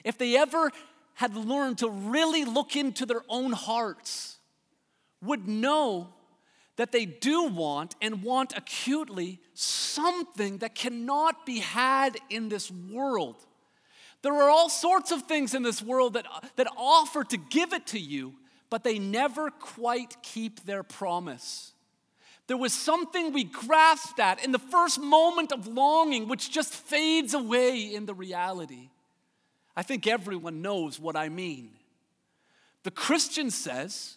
if 0.02 0.16
they 0.16 0.36
ever 0.36 0.70
had 1.14 1.36
learned 1.36 1.78
to 1.78 1.90
really 1.90 2.44
look 2.44 2.74
into 2.74 3.04
their 3.04 3.22
own 3.28 3.52
hearts, 3.52 4.38
would 5.22 5.46
know 5.46 6.08
that 6.76 6.90
they 6.90 7.04
do 7.04 7.44
want 7.44 7.94
and 8.00 8.22
want 8.22 8.56
acutely 8.56 9.40
something 9.52 10.58
that 10.58 10.74
cannot 10.74 11.46
be 11.46 11.60
had 11.60 12.16
in 12.30 12.48
this 12.48 12.70
world. 12.70 13.36
There 14.24 14.32
are 14.32 14.48
all 14.48 14.70
sorts 14.70 15.12
of 15.12 15.24
things 15.24 15.52
in 15.52 15.62
this 15.62 15.82
world 15.82 16.14
that, 16.14 16.24
that 16.56 16.66
offer 16.78 17.24
to 17.24 17.36
give 17.36 17.74
it 17.74 17.88
to 17.88 18.00
you, 18.00 18.32
but 18.70 18.82
they 18.82 18.98
never 18.98 19.50
quite 19.50 20.16
keep 20.22 20.64
their 20.64 20.82
promise. 20.82 21.74
There 22.46 22.56
was 22.56 22.72
something 22.72 23.34
we 23.34 23.44
grasped 23.44 24.18
at 24.18 24.42
in 24.42 24.50
the 24.50 24.58
first 24.58 24.98
moment 24.98 25.52
of 25.52 25.66
longing, 25.66 26.26
which 26.26 26.50
just 26.50 26.72
fades 26.72 27.34
away 27.34 27.94
in 27.94 28.06
the 28.06 28.14
reality. 28.14 28.88
I 29.76 29.82
think 29.82 30.06
everyone 30.06 30.62
knows 30.62 30.98
what 30.98 31.16
I 31.16 31.28
mean. 31.28 31.72
The 32.84 32.90
Christian 32.90 33.50
says 33.50 34.16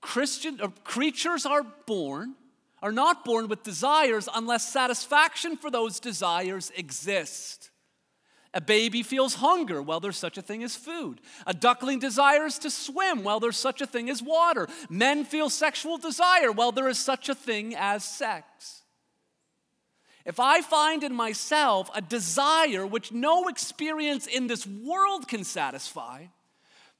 Christian 0.00 0.60
or 0.60 0.72
creatures 0.82 1.46
are 1.46 1.64
born, 1.86 2.34
are 2.82 2.90
not 2.90 3.24
born 3.24 3.46
with 3.46 3.62
desires 3.62 4.28
unless 4.34 4.68
satisfaction 4.68 5.56
for 5.56 5.70
those 5.70 6.00
desires 6.00 6.72
exist. 6.74 7.70
A 8.54 8.60
baby 8.60 9.02
feels 9.02 9.34
hunger, 9.34 9.82
well, 9.82 9.98
there's 9.98 10.16
such 10.16 10.38
a 10.38 10.42
thing 10.42 10.62
as 10.62 10.76
food. 10.76 11.20
A 11.44 11.52
duckling 11.52 11.98
desires 11.98 12.56
to 12.60 12.70
swim, 12.70 13.24
well, 13.24 13.40
there's 13.40 13.56
such 13.56 13.80
a 13.80 13.86
thing 13.86 14.08
as 14.08 14.22
water. 14.22 14.68
Men 14.88 15.24
feel 15.24 15.50
sexual 15.50 15.98
desire, 15.98 16.52
well, 16.52 16.70
there 16.70 16.88
is 16.88 16.98
such 16.98 17.28
a 17.28 17.34
thing 17.34 17.74
as 17.76 18.04
sex. 18.04 18.82
If 20.24 20.38
I 20.38 20.62
find 20.62 21.02
in 21.02 21.12
myself 21.12 21.90
a 21.94 22.00
desire 22.00 22.86
which 22.86 23.12
no 23.12 23.48
experience 23.48 24.28
in 24.28 24.46
this 24.46 24.66
world 24.66 25.26
can 25.26 25.42
satisfy, 25.42 26.26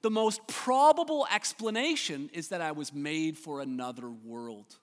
the 0.02 0.10
most 0.10 0.46
probable 0.48 1.26
explanation 1.32 2.30
is 2.32 2.48
that 2.48 2.60
I 2.60 2.72
was 2.72 2.92
made 2.92 3.38
for 3.38 3.60
another 3.60 4.10
world. 4.10 4.76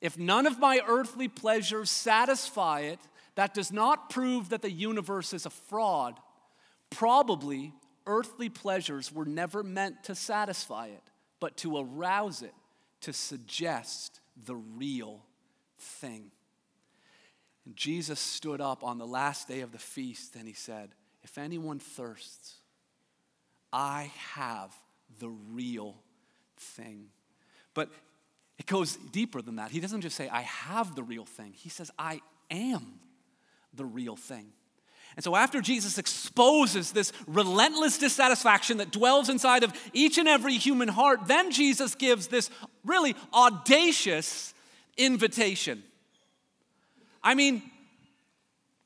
If 0.00 0.16
none 0.16 0.46
of 0.46 0.58
my 0.58 0.80
earthly 0.86 1.28
pleasures 1.28 1.90
satisfy 1.90 2.80
it, 2.80 3.00
that 3.34 3.54
does 3.54 3.72
not 3.72 4.10
prove 4.10 4.50
that 4.50 4.62
the 4.62 4.70
universe 4.70 5.32
is 5.32 5.46
a 5.46 5.50
fraud. 5.50 6.18
Probably 6.90 7.72
earthly 8.06 8.48
pleasures 8.48 9.12
were 9.12 9.24
never 9.24 9.62
meant 9.62 10.04
to 10.04 10.14
satisfy 10.14 10.86
it, 10.88 11.02
but 11.38 11.56
to 11.58 11.78
arouse 11.78 12.42
it, 12.42 12.54
to 13.02 13.12
suggest 13.12 14.20
the 14.46 14.56
real 14.56 15.22
thing. 15.78 16.30
And 17.64 17.76
Jesus 17.76 18.18
stood 18.18 18.60
up 18.60 18.82
on 18.82 18.98
the 18.98 19.06
last 19.06 19.48
day 19.48 19.60
of 19.60 19.72
the 19.72 19.78
feast 19.78 20.34
and 20.36 20.46
he 20.46 20.54
said, 20.54 20.90
If 21.22 21.38
anyone 21.38 21.78
thirsts, 21.78 22.56
I 23.72 24.10
have 24.34 24.74
the 25.18 25.28
real 25.28 25.96
thing. 26.56 27.06
But 27.74 27.90
it 28.58 28.66
goes 28.66 28.96
deeper 28.96 29.40
than 29.40 29.56
that. 29.56 29.70
He 29.70 29.80
doesn't 29.80 30.00
just 30.00 30.16
say, 30.16 30.28
I 30.28 30.42
have 30.42 30.94
the 30.94 31.02
real 31.02 31.24
thing, 31.24 31.52
he 31.54 31.68
says, 31.68 31.90
I 31.98 32.20
am 32.50 32.98
the 33.74 33.84
real 33.84 34.16
thing. 34.16 34.52
And 35.16 35.24
so, 35.24 35.34
after 35.34 35.60
Jesus 35.60 35.98
exposes 35.98 36.92
this 36.92 37.12
relentless 37.26 37.98
dissatisfaction 37.98 38.78
that 38.78 38.92
dwells 38.92 39.28
inside 39.28 39.64
of 39.64 39.72
each 39.92 40.18
and 40.18 40.28
every 40.28 40.56
human 40.56 40.88
heart, 40.88 41.26
then 41.26 41.50
Jesus 41.50 41.94
gives 41.94 42.28
this 42.28 42.48
really 42.84 43.16
audacious 43.34 44.54
invitation. 44.96 45.82
I 47.22 47.34
mean, 47.34 47.62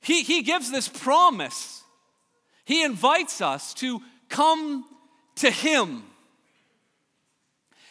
he, 0.00 0.22
he 0.22 0.42
gives 0.42 0.70
this 0.70 0.88
promise. 0.88 1.82
He 2.64 2.82
invites 2.82 3.40
us 3.40 3.74
to 3.74 4.00
come 4.28 4.84
to 5.36 5.50
Him. 5.50 6.02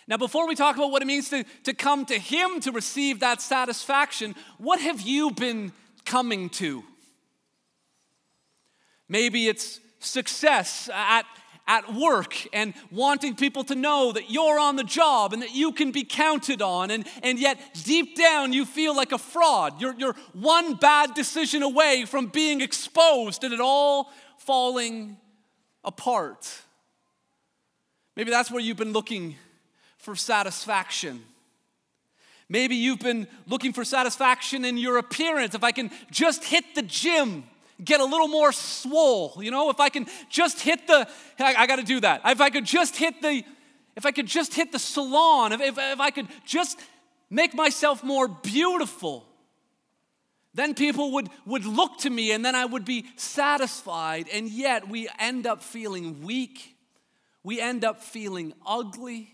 Now, 0.08 0.18
before 0.18 0.48
we 0.48 0.56
talk 0.56 0.76
about 0.76 0.92
what 0.92 1.02
it 1.02 1.06
means 1.06 1.30
to, 1.30 1.46
to 1.64 1.74
come 1.74 2.06
to 2.08 2.20
Him 2.20 2.60
to 2.62 2.72
receive 2.72 3.22
that 3.22 3.42
satisfaction, 3.42 4.36
what 4.58 4.82
have 4.82 5.02
you 5.02 5.32
been 5.32 5.72
coming 6.06 6.50
to? 6.50 6.84
Maybe 9.10 9.48
it's 9.48 9.80
success 10.00 10.90
at, 10.94 11.26
at 11.68 11.94
work 11.94 12.36
and 12.54 12.74
wanting 12.92 13.36
people 13.36 13.64
to 13.66 13.76
know 13.76 14.12
that 14.12 14.30
you're 14.30 14.60
on 14.60 14.76
the 14.76 14.84
job 14.84 15.34
and 15.34 15.42
that 15.42 15.54
you 15.54 15.72
can 15.72 15.92
be 15.92 16.04
counted 16.04 16.62
on, 16.62 16.92
and, 16.92 17.06
and 17.22 17.40
yet 17.40 17.60
deep 17.84 18.16
down 18.18 18.54
you 18.54 18.66
feel 18.66 18.96
like 18.96 19.12
a 19.12 19.18
fraud. 19.18 19.80
You're, 19.80 19.96
you're 19.98 20.16
one 20.34 20.76
bad 20.76 21.14
decision 21.14 21.64
away 21.64 22.06
from 22.06 22.28
being 22.28 22.62
exposed 22.62 23.44
and 23.44 23.54
it 23.54 23.62
all 23.62 24.12
falling 24.38 25.18
apart. 25.84 26.62
Maybe 28.16 28.32
that's 28.32 28.52
where 28.52 28.62
you've 28.62 28.78
been 28.78 28.94
looking 28.94 29.36
for 29.98 30.16
satisfaction. 30.16 31.24
Maybe 32.54 32.76
you've 32.76 33.00
been 33.00 33.26
looking 33.48 33.74
for 33.74 33.84
satisfaction 33.84 34.64
in 34.64 34.78
your 34.78 35.00
appearance. 35.00 35.56
If 35.56 35.64
I 35.64 35.72
can 35.72 35.90
just 36.12 36.44
hit 36.44 36.76
the 36.76 36.84
gym, 36.84 37.46
get 37.84 38.00
a 38.00 38.06
little 38.06 38.28
more 38.28 38.52
swole, 38.52 39.40
you 39.42 39.50
know, 39.50 39.72
if 39.72 39.80
I 39.80 39.90
can 39.90 40.06
just 40.30 40.62
hit 40.62 40.86
the, 40.86 41.08
I, 41.40 41.56
I 41.56 41.66
got 41.66 41.78
to 41.78 41.84
do 41.84 42.00
that. 42.02 42.22
If 42.24 42.42
I 42.42 42.52
could 42.52 42.66
just 42.66 42.96
hit 42.96 43.24
the, 43.24 43.44
if 43.96 44.06
I 44.06 44.12
could 44.12 44.28
just 44.28 44.54
hit 44.54 44.72
the 44.72 44.78
salon, 44.78 45.52
if, 45.52 45.62
if, 45.62 45.80
if 45.80 46.00
I 46.00 46.12
could 46.12 46.28
just 46.46 46.80
make 47.32 47.56
myself 47.56 48.04
more 48.04 48.28
beautiful, 48.28 49.26
then 50.54 50.76
people 50.76 51.14
would, 51.14 51.30
would 51.48 51.66
look 51.66 51.98
to 52.02 52.10
me 52.12 52.34
and 52.34 52.46
then 52.46 52.54
I 52.54 52.66
would 52.66 52.86
be 52.86 53.06
satisfied. 53.16 54.28
And 54.32 54.48
yet 54.48 54.88
we 54.88 55.10
end 55.18 55.48
up 55.48 55.64
feeling 55.64 56.22
weak. 56.22 56.78
We 57.42 57.60
end 57.60 57.84
up 57.84 58.04
feeling 58.04 58.54
ugly 58.64 59.34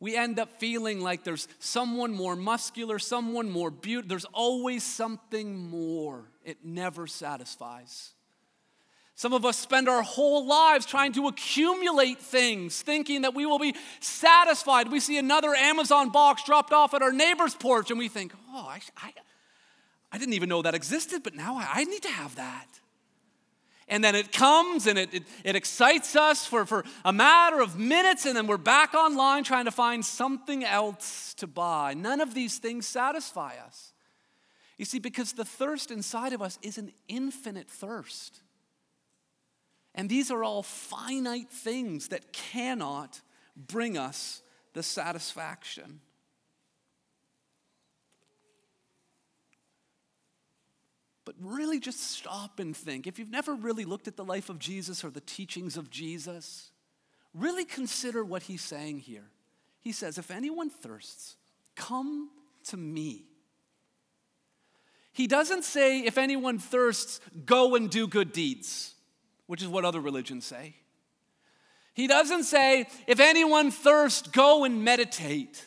we 0.00 0.16
end 0.16 0.38
up 0.38 0.60
feeling 0.60 1.00
like 1.00 1.24
there's 1.24 1.48
someone 1.58 2.12
more 2.12 2.36
muscular, 2.36 2.98
someone 2.98 3.50
more 3.50 3.70
beautiful. 3.70 4.08
There's 4.08 4.24
always 4.26 4.84
something 4.84 5.56
more. 5.68 6.30
It 6.44 6.58
never 6.64 7.06
satisfies. 7.06 8.12
Some 9.16 9.32
of 9.32 9.44
us 9.44 9.56
spend 9.58 9.88
our 9.88 10.02
whole 10.02 10.46
lives 10.46 10.86
trying 10.86 11.12
to 11.14 11.26
accumulate 11.26 12.20
things, 12.20 12.80
thinking 12.80 13.22
that 13.22 13.34
we 13.34 13.46
will 13.46 13.58
be 13.58 13.74
satisfied. 13.98 14.92
We 14.92 15.00
see 15.00 15.18
another 15.18 15.56
Amazon 15.56 16.10
box 16.10 16.44
dropped 16.44 16.72
off 16.72 16.94
at 16.94 17.02
our 17.02 17.12
neighbor's 17.12 17.56
porch, 17.56 17.90
and 17.90 17.98
we 17.98 18.06
think, 18.06 18.32
oh, 18.50 18.68
I, 18.68 18.80
I, 18.96 19.12
I 20.12 20.18
didn't 20.18 20.34
even 20.34 20.48
know 20.48 20.62
that 20.62 20.76
existed, 20.76 21.24
but 21.24 21.34
now 21.34 21.56
I, 21.56 21.66
I 21.74 21.84
need 21.84 22.02
to 22.02 22.10
have 22.10 22.36
that 22.36 22.68
and 23.88 24.04
then 24.04 24.14
it 24.14 24.32
comes 24.32 24.86
and 24.86 24.98
it, 24.98 25.12
it, 25.12 25.22
it, 25.44 25.56
excites 25.56 26.14
us 26.16 26.46
for, 26.46 26.64
for 26.64 26.84
a 27.04 27.12
matter 27.12 27.60
of 27.60 27.78
minutes, 27.78 28.26
and 28.26 28.36
then 28.36 28.46
we're 28.46 28.56
back 28.56 28.94
online 28.94 29.44
trying 29.44 29.64
to 29.64 29.70
find 29.70 30.04
something 30.04 30.64
else 30.64 31.34
to 31.34 31.46
buy. 31.46 31.94
None 31.94 32.20
of 32.20 32.34
these 32.34 32.58
things 32.58 32.86
satisfy 32.86 33.54
us. 33.64 33.92
You 34.76 34.84
see, 34.84 34.98
because 34.98 35.32
the 35.32 35.44
thirst 35.44 35.90
inside 35.90 36.32
of 36.32 36.40
us 36.40 36.58
is 36.62 36.78
an 36.78 36.92
infinite 37.08 37.68
thirst. 37.68 38.40
And 39.94 40.08
these 40.08 40.30
are 40.30 40.44
all 40.44 40.62
finite 40.62 41.50
things 41.50 42.08
that 42.08 42.32
cannot 42.32 43.20
bring 43.56 43.98
us 43.98 44.42
the 44.72 44.82
satisfaction. 44.82 46.00
But 51.28 51.36
really 51.42 51.78
just 51.78 52.00
stop 52.12 52.58
and 52.58 52.74
think. 52.74 53.06
If 53.06 53.18
you've 53.18 53.30
never 53.30 53.54
really 53.54 53.84
looked 53.84 54.08
at 54.08 54.16
the 54.16 54.24
life 54.24 54.48
of 54.48 54.58
Jesus 54.58 55.04
or 55.04 55.10
the 55.10 55.20
teachings 55.20 55.76
of 55.76 55.90
Jesus, 55.90 56.70
really 57.34 57.66
consider 57.66 58.24
what 58.24 58.44
he's 58.44 58.62
saying 58.62 59.00
here. 59.00 59.26
He 59.82 59.92
says, 59.92 60.16
If 60.16 60.30
anyone 60.30 60.70
thirsts, 60.70 61.36
come 61.76 62.30
to 62.68 62.78
me. 62.78 63.26
He 65.12 65.26
doesn't 65.26 65.64
say, 65.64 66.00
If 66.00 66.16
anyone 66.16 66.58
thirsts, 66.58 67.20
go 67.44 67.74
and 67.74 67.90
do 67.90 68.08
good 68.08 68.32
deeds, 68.32 68.94
which 69.48 69.60
is 69.60 69.68
what 69.68 69.84
other 69.84 70.00
religions 70.00 70.46
say. 70.46 70.76
He 71.92 72.06
doesn't 72.06 72.44
say, 72.44 72.86
If 73.06 73.20
anyone 73.20 73.70
thirsts, 73.70 74.28
go 74.28 74.64
and 74.64 74.82
meditate. 74.82 75.62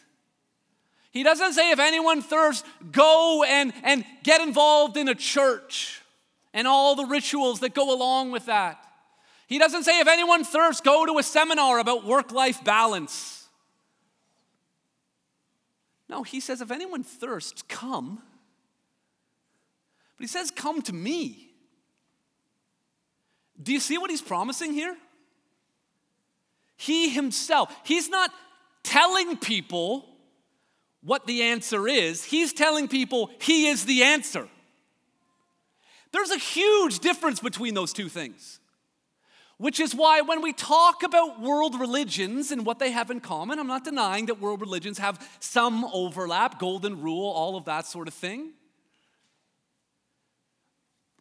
He 1.12 1.24
doesn't 1.24 1.54
say 1.54 1.72
if 1.72 1.80
anyone 1.80 2.22
thirsts, 2.22 2.68
go 2.92 3.44
and, 3.44 3.74
and 3.84 4.06
get 4.24 4.42
involved 4.42 4.96
in 4.96 5.10
a 5.10 5.16
church 5.16 6.02
and 6.54 6.68
all 6.68 6.96
the 6.96 7.06
rituals 7.06 7.60
that 7.60 7.74
go 7.74 7.94
along 7.94 8.32
with 8.32 8.46
that. 8.46 8.86
He 9.48 9.60
doesn't 9.60 9.84
say 9.84 10.00
if 10.00 10.08
anyone 10.08 10.46
thirsts, 10.46 10.82
go 10.82 11.06
to 11.06 11.18
a 11.18 11.24
seminar 11.24 11.80
about 11.80 12.06
work 12.06 12.32
life 12.32 12.64
balance. 12.64 13.46
No, 16.08 16.24
he 16.24 16.40
says 16.40 16.62
if 16.62 16.72
anyone 16.72 17.04
thirsts, 17.04 17.62
come. 17.68 18.22
But 20.18 20.24
he 20.24 20.28
says, 20.28 20.52
come 20.52 20.82
to 20.84 20.94
me. 20.94 21.50
Do 23.62 23.74
you 23.74 23.80
see 23.82 23.98
what 23.98 24.10
he's 24.10 24.22
promising 24.22 24.72
here? 24.72 24.96
He 26.78 27.10
himself, 27.10 27.76
he's 27.84 28.10
not 28.10 28.32
telling 28.84 29.38
people 29.38 30.08
what 31.04 31.26
the 31.26 31.44
answer 31.44 31.88
is, 31.88 32.24
he's 32.24 32.54
telling 32.54 32.88
people 32.88 33.32
he 33.40 33.68
is 33.68 33.86
the 33.86 34.04
answer. 34.04 34.48
There's 36.12 36.32
a 36.32 36.38
huge 36.38 37.00
difference 37.00 37.40
between 37.40 37.74
those 37.74 37.94
two 37.94 38.10
things. 38.10 38.60
Which 39.58 39.80
is 39.80 39.94
why, 39.94 40.22
when 40.22 40.42
we 40.42 40.54
talk 40.54 41.04
about 41.04 41.40
world 41.40 41.80
religions 41.80 42.52
and 42.52 42.66
what 42.66 42.80
they 42.80 42.90
have 42.92 43.12
in 43.12 43.20
common, 43.20 43.60
I'm 43.60 43.68
not 43.68 43.84
denying 43.84 44.26
that 44.26 44.42
world 44.42 44.60
religions 44.60 44.98
have 44.98 45.24
some 45.40 45.86
overlap, 45.94 46.60
golden 46.60 47.00
rule, 47.00 47.30
all 47.30 47.56
of 47.56 47.66
that 47.66 47.86
sort 47.86 48.08
of 48.08 48.14
thing. 48.16 48.54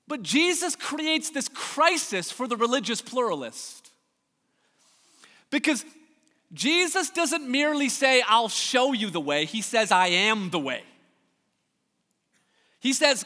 But 0.09 0.23
Jesus 0.23 0.75
creates 0.75 1.31
this 1.31 1.49
crisis 1.49 2.33
for 2.33 2.49
the 2.49 2.57
religious 2.57 3.03
pluralist. 3.03 3.93
Because 5.51 5.85
Jesus 6.53 7.11
doesn't 7.11 7.49
merely 7.49 7.89
say, 7.89 8.23
I'll 8.27 8.49
show 8.49 8.93
you 8.93 9.11
the 9.11 9.21
way, 9.21 9.45
he 9.45 9.63
says, 9.63 9.93
I 9.93 10.09
am 10.09 10.51
the 10.51 10.59
way. 10.59 10.83
He 12.81 12.93
says, 12.93 13.25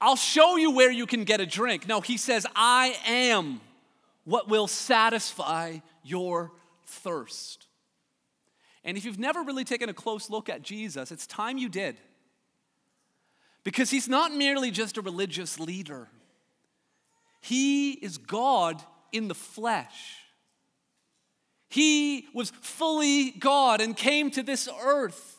I'll 0.00 0.16
show 0.16 0.56
you 0.56 0.72
where 0.72 0.90
you 0.90 1.06
can 1.06 1.24
get 1.24 1.40
a 1.40 1.46
drink. 1.46 1.86
No, 1.86 2.00
he 2.00 2.16
says, 2.16 2.46
I 2.54 2.96
am 3.06 3.60
what 4.24 4.48
will 4.48 4.66
satisfy 4.66 5.78
your 6.02 6.50
thirst. 6.86 7.66
And 8.84 8.96
if 8.96 9.04
you've 9.04 9.18
never 9.18 9.42
really 9.42 9.64
taken 9.64 9.88
a 9.88 9.94
close 9.94 10.30
look 10.30 10.48
at 10.48 10.62
Jesus, 10.62 11.10
it's 11.12 11.26
time 11.26 11.58
you 11.58 11.68
did. 11.68 12.00
Because 13.64 13.90
he's 13.90 14.08
not 14.08 14.32
merely 14.32 14.70
just 14.70 14.96
a 14.96 15.02
religious 15.02 15.58
leader, 15.58 16.08
he 17.40 17.92
is 17.92 18.18
God 18.18 18.82
in 19.12 19.28
the 19.28 19.34
flesh. 19.34 20.25
He 21.68 22.26
was 22.32 22.50
fully 22.60 23.30
God 23.32 23.80
and 23.80 23.96
came 23.96 24.30
to 24.32 24.42
this 24.42 24.68
earth. 24.82 25.36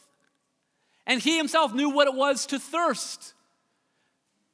And 1.05 1.21
he 1.21 1.37
himself 1.37 1.73
knew 1.73 1.89
what 1.89 2.07
it 2.07 2.13
was 2.13 2.45
to 2.47 2.59
thirst. 2.59 3.33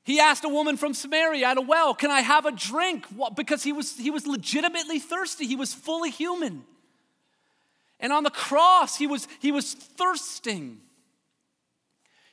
He 0.04 0.20
asked 0.20 0.44
a 0.44 0.50
woman 0.50 0.78
from 0.78 0.94
Samaria 0.94 1.48
at 1.48 1.58
a 1.58 1.62
well, 1.62 1.96
Can 1.96 2.12
I 2.12 2.22
have 2.22 2.46
a 2.46 2.52
drink? 2.52 3.06
Because 3.36 3.64
he 3.64 3.72
was, 3.72 3.98
he 3.98 4.12
was 4.12 4.28
legitimately 4.28 5.00
thirsty, 5.00 5.48
he 5.48 5.56
was 5.56 5.74
fully 5.74 6.12
human. 6.12 6.64
And 8.00 8.12
on 8.12 8.24
the 8.24 8.30
cross, 8.30 8.98
he 8.98 9.08
was, 9.08 9.28
he 9.40 9.52
was 9.52 9.74
thirsting. 9.74 10.80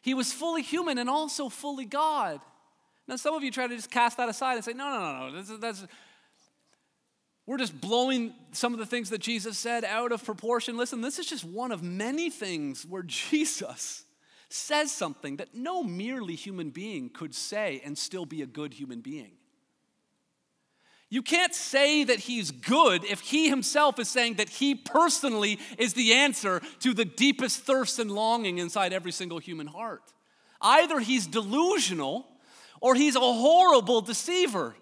He 0.02 0.14
was 0.14 0.32
fully 0.32 0.62
human 0.62 0.98
and 0.98 1.08
also 1.08 1.48
fully 1.48 1.84
God. 1.84 2.40
Now, 3.06 3.16
some 3.16 3.34
of 3.34 3.44
you 3.44 3.50
try 3.50 3.66
to 3.66 3.76
just 3.76 3.90
cast 3.90 4.16
that 4.16 4.28
aside 4.28 4.54
and 4.54 4.64
say, 4.64 4.72
no, 4.72 4.88
no, 4.88 4.98
no, 4.98 5.28
no, 5.28 5.36
this 5.36 5.50
is, 5.50 5.58
that's, 5.60 5.86
we're 7.50 7.58
just 7.58 7.80
blowing 7.80 8.32
some 8.52 8.72
of 8.72 8.78
the 8.78 8.86
things 8.86 9.10
that 9.10 9.18
Jesus 9.18 9.58
said 9.58 9.84
out 9.84 10.12
of 10.12 10.24
proportion. 10.24 10.76
Listen, 10.76 11.00
this 11.00 11.18
is 11.18 11.26
just 11.26 11.44
one 11.44 11.72
of 11.72 11.82
many 11.82 12.30
things 12.30 12.86
where 12.86 13.02
Jesus 13.06 14.04
says 14.48 14.92
something 14.92 15.38
that 15.38 15.52
no 15.52 15.82
merely 15.82 16.36
human 16.36 16.70
being 16.70 17.08
could 17.08 17.34
say 17.34 17.82
and 17.84 17.98
still 17.98 18.24
be 18.24 18.42
a 18.42 18.46
good 18.46 18.72
human 18.72 19.00
being. 19.00 19.32
You 21.08 21.22
can't 21.22 21.52
say 21.52 22.04
that 22.04 22.20
he's 22.20 22.52
good 22.52 23.04
if 23.04 23.18
he 23.18 23.48
himself 23.48 23.98
is 23.98 24.08
saying 24.08 24.34
that 24.34 24.48
he 24.48 24.76
personally 24.76 25.58
is 25.76 25.94
the 25.94 26.12
answer 26.12 26.62
to 26.78 26.94
the 26.94 27.04
deepest 27.04 27.62
thirst 27.62 27.98
and 27.98 28.12
longing 28.12 28.58
inside 28.58 28.92
every 28.92 29.10
single 29.10 29.40
human 29.40 29.66
heart. 29.66 30.04
Either 30.60 31.00
he's 31.00 31.26
delusional 31.26 32.28
or 32.80 32.94
he's 32.94 33.16
a 33.16 33.18
horrible 33.18 34.02
deceiver. 34.02 34.76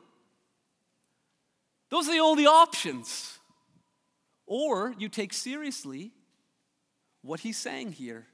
Those 1.90 2.08
are 2.08 2.12
the 2.12 2.20
only 2.20 2.46
options. 2.46 3.38
Or 4.46 4.94
you 4.98 5.08
take 5.08 5.32
seriously 5.32 6.12
what 7.22 7.40
he's 7.40 7.58
saying 7.58 7.92
here. 7.92 8.26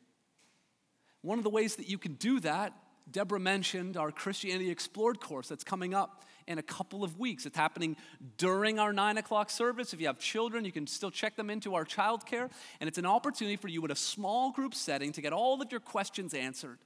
One 1.23 1.39
of 1.39 1.45
the 1.45 1.51
ways 1.51 1.77
that 1.77 1.89
you 1.89 1.99
can 1.99 2.15
do 2.15 2.41
that, 2.41 2.73
Deborah 3.11 3.41
mentioned 3.41 3.97
our 3.97 4.11
Christianity 4.11 4.71
Explored 4.71 5.21
course 5.21 5.49
that's 5.49 5.65
coming 5.65 5.95
up 5.95 6.25
in 6.47 6.59
a 6.59 6.63
couple 6.63 7.03
of 7.03 7.19
weeks. 7.19 7.47
It's 7.47 7.57
happening 7.57 7.97
during 8.37 8.79
our 8.79 8.93
nine 8.93 9.19
o'clock 9.19 9.51
service. 9.51 9.93
If 9.93 10.01
you 10.01 10.07
have 10.07 10.19
children, 10.19 10.65
you 10.65 10.73
can 10.73 10.87
still 10.87 11.11
check 11.11 11.37
them 11.37 11.49
into 11.51 11.75
our 11.75 11.85
childcare. 11.85 12.51
And 12.81 12.89
it's 12.89 12.99
an 12.99 13.07
opportunity 13.07 13.57
for 13.57 13.69
you 13.69 13.85
in 13.85 13.91
a 13.91 13.97
small 13.97 14.53
group 14.53 14.75
setting 14.75 15.13
to 15.13 15.23
get 15.23 15.33
all 15.33 15.61
of 15.63 15.71
your 15.71 15.81
questions 15.81 16.35
answered 16.35 16.79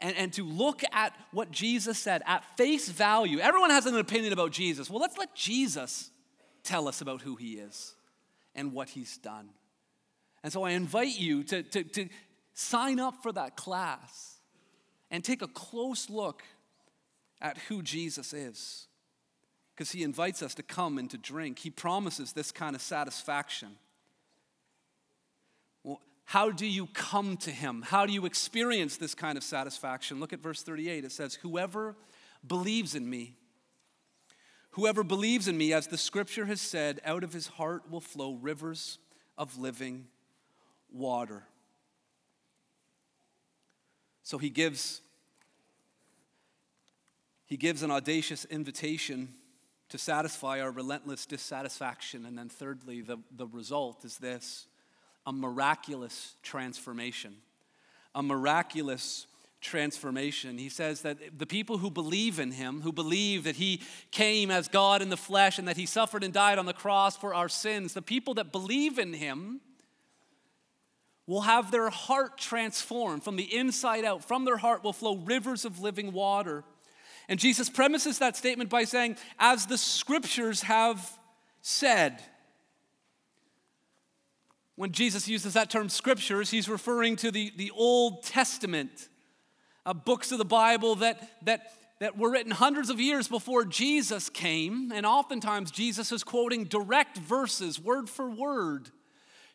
and, 0.00 0.16
and 0.16 0.32
to 0.34 0.44
look 0.44 0.82
at 0.92 1.14
what 1.30 1.50
Jesus 1.50 1.98
said 1.98 2.22
at 2.26 2.44
face 2.56 2.88
value. 2.88 3.38
Everyone 3.38 3.70
has 3.70 3.86
an 3.86 3.96
opinion 3.96 4.32
about 4.32 4.52
Jesus. 4.52 4.90
Well, 4.90 5.00
let's 5.00 5.18
let 5.18 5.34
Jesus 5.34 6.10
tell 6.62 6.88
us 6.88 7.00
about 7.00 7.22
who 7.22 7.36
he 7.36 7.54
is 7.54 7.94
and 8.54 8.72
what 8.72 8.90
he's 8.90 9.16
done. 9.18 9.50
And 10.42 10.52
so 10.52 10.62
I 10.62 10.70
invite 10.70 11.18
you 11.18 11.42
to, 11.44 11.62
to, 11.62 11.84
to 11.84 12.08
sign 12.52 13.00
up 13.00 13.22
for 13.22 13.32
that 13.32 13.56
class 13.56 14.38
and 15.10 15.24
take 15.24 15.42
a 15.42 15.48
close 15.48 16.10
look 16.10 16.42
at 17.40 17.58
who 17.68 17.82
Jesus 17.82 18.32
is. 18.32 18.88
Because 19.74 19.90
he 19.90 20.02
invites 20.02 20.42
us 20.42 20.54
to 20.54 20.62
come 20.62 20.98
and 20.98 21.10
to 21.10 21.18
drink. 21.18 21.58
He 21.58 21.70
promises 21.70 22.32
this 22.32 22.52
kind 22.52 22.76
of 22.76 22.82
satisfaction. 22.82 23.76
How 26.24 26.50
do 26.50 26.66
you 26.66 26.86
come 26.88 27.36
to 27.38 27.50
him? 27.50 27.82
How 27.82 28.06
do 28.06 28.12
you 28.12 28.26
experience 28.26 28.96
this 28.96 29.14
kind 29.14 29.36
of 29.36 29.44
satisfaction? 29.44 30.20
Look 30.20 30.32
at 30.32 30.40
verse 30.40 30.62
38. 30.62 31.04
It 31.04 31.12
says, 31.12 31.34
Whoever 31.34 31.96
believes 32.46 32.94
in 32.94 33.08
me, 33.08 33.36
whoever 34.70 35.04
believes 35.04 35.48
in 35.48 35.56
me, 35.56 35.72
as 35.72 35.86
the 35.86 35.98
scripture 35.98 36.46
has 36.46 36.60
said, 36.60 37.00
out 37.04 37.24
of 37.24 37.32
his 37.32 37.46
heart 37.46 37.90
will 37.90 38.00
flow 38.00 38.34
rivers 38.34 38.98
of 39.36 39.58
living 39.58 40.06
water. 40.90 41.44
So 44.22 44.38
he 44.38 44.48
gives 44.48 45.02
he 47.46 47.58
gives 47.58 47.82
an 47.82 47.90
audacious 47.90 48.46
invitation 48.46 49.28
to 49.90 49.98
satisfy 49.98 50.60
our 50.60 50.70
relentless 50.70 51.26
dissatisfaction. 51.26 52.24
And 52.26 52.36
then, 52.38 52.48
thirdly, 52.48 53.00
the, 53.02 53.18
the 53.36 53.46
result 53.46 54.04
is 54.04 54.16
this 54.18 54.66
a 55.26 55.32
miraculous 55.32 56.34
transformation. 56.42 57.34
A 58.14 58.22
miraculous 58.22 59.26
transformation. 59.60 60.58
He 60.58 60.68
says 60.68 61.02
that 61.02 61.38
the 61.38 61.46
people 61.46 61.78
who 61.78 61.90
believe 61.90 62.38
in 62.38 62.52
him, 62.52 62.82
who 62.82 62.92
believe 62.92 63.44
that 63.44 63.56
he 63.56 63.80
came 64.10 64.50
as 64.50 64.68
God 64.68 65.00
in 65.00 65.08
the 65.08 65.16
flesh 65.16 65.58
and 65.58 65.66
that 65.66 65.76
he 65.76 65.86
suffered 65.86 66.22
and 66.22 66.32
died 66.32 66.58
on 66.58 66.66
the 66.66 66.74
cross 66.74 67.16
for 67.16 67.34
our 67.34 67.48
sins, 67.48 67.94
the 67.94 68.02
people 68.02 68.34
that 68.34 68.52
believe 68.52 68.98
in 68.98 69.14
him 69.14 69.60
will 71.26 71.40
have 71.40 71.70
their 71.70 71.88
heart 71.88 72.36
transformed 72.36 73.24
from 73.24 73.36
the 73.36 73.56
inside 73.56 74.04
out. 74.04 74.22
From 74.22 74.44
their 74.44 74.58
heart 74.58 74.84
will 74.84 74.92
flow 74.92 75.16
rivers 75.16 75.64
of 75.64 75.80
living 75.80 76.12
water. 76.12 76.62
And 77.28 77.40
Jesus 77.40 77.70
premises 77.70 78.18
that 78.18 78.36
statement 78.36 78.68
by 78.68 78.84
saying, 78.84 79.16
as 79.38 79.64
the 79.66 79.78
scriptures 79.78 80.62
have 80.62 81.18
said. 81.62 82.22
When 84.76 84.90
Jesus 84.90 85.28
uses 85.28 85.54
that 85.54 85.70
term 85.70 85.88
scriptures, 85.88 86.50
he's 86.50 86.68
referring 86.68 87.16
to 87.16 87.30
the, 87.30 87.52
the 87.56 87.70
Old 87.70 88.24
Testament, 88.24 89.08
uh, 89.86 89.94
books 89.94 90.32
of 90.32 90.38
the 90.38 90.44
Bible 90.44 90.96
that, 90.96 91.30
that, 91.44 91.72
that 92.00 92.18
were 92.18 92.30
written 92.30 92.50
hundreds 92.50 92.90
of 92.90 93.00
years 93.00 93.28
before 93.28 93.64
Jesus 93.64 94.28
came. 94.28 94.90
And 94.92 95.06
oftentimes, 95.06 95.70
Jesus 95.70 96.10
is 96.10 96.24
quoting 96.24 96.64
direct 96.64 97.18
verses, 97.18 97.80
word 97.80 98.08
for 98.08 98.28
word, 98.28 98.90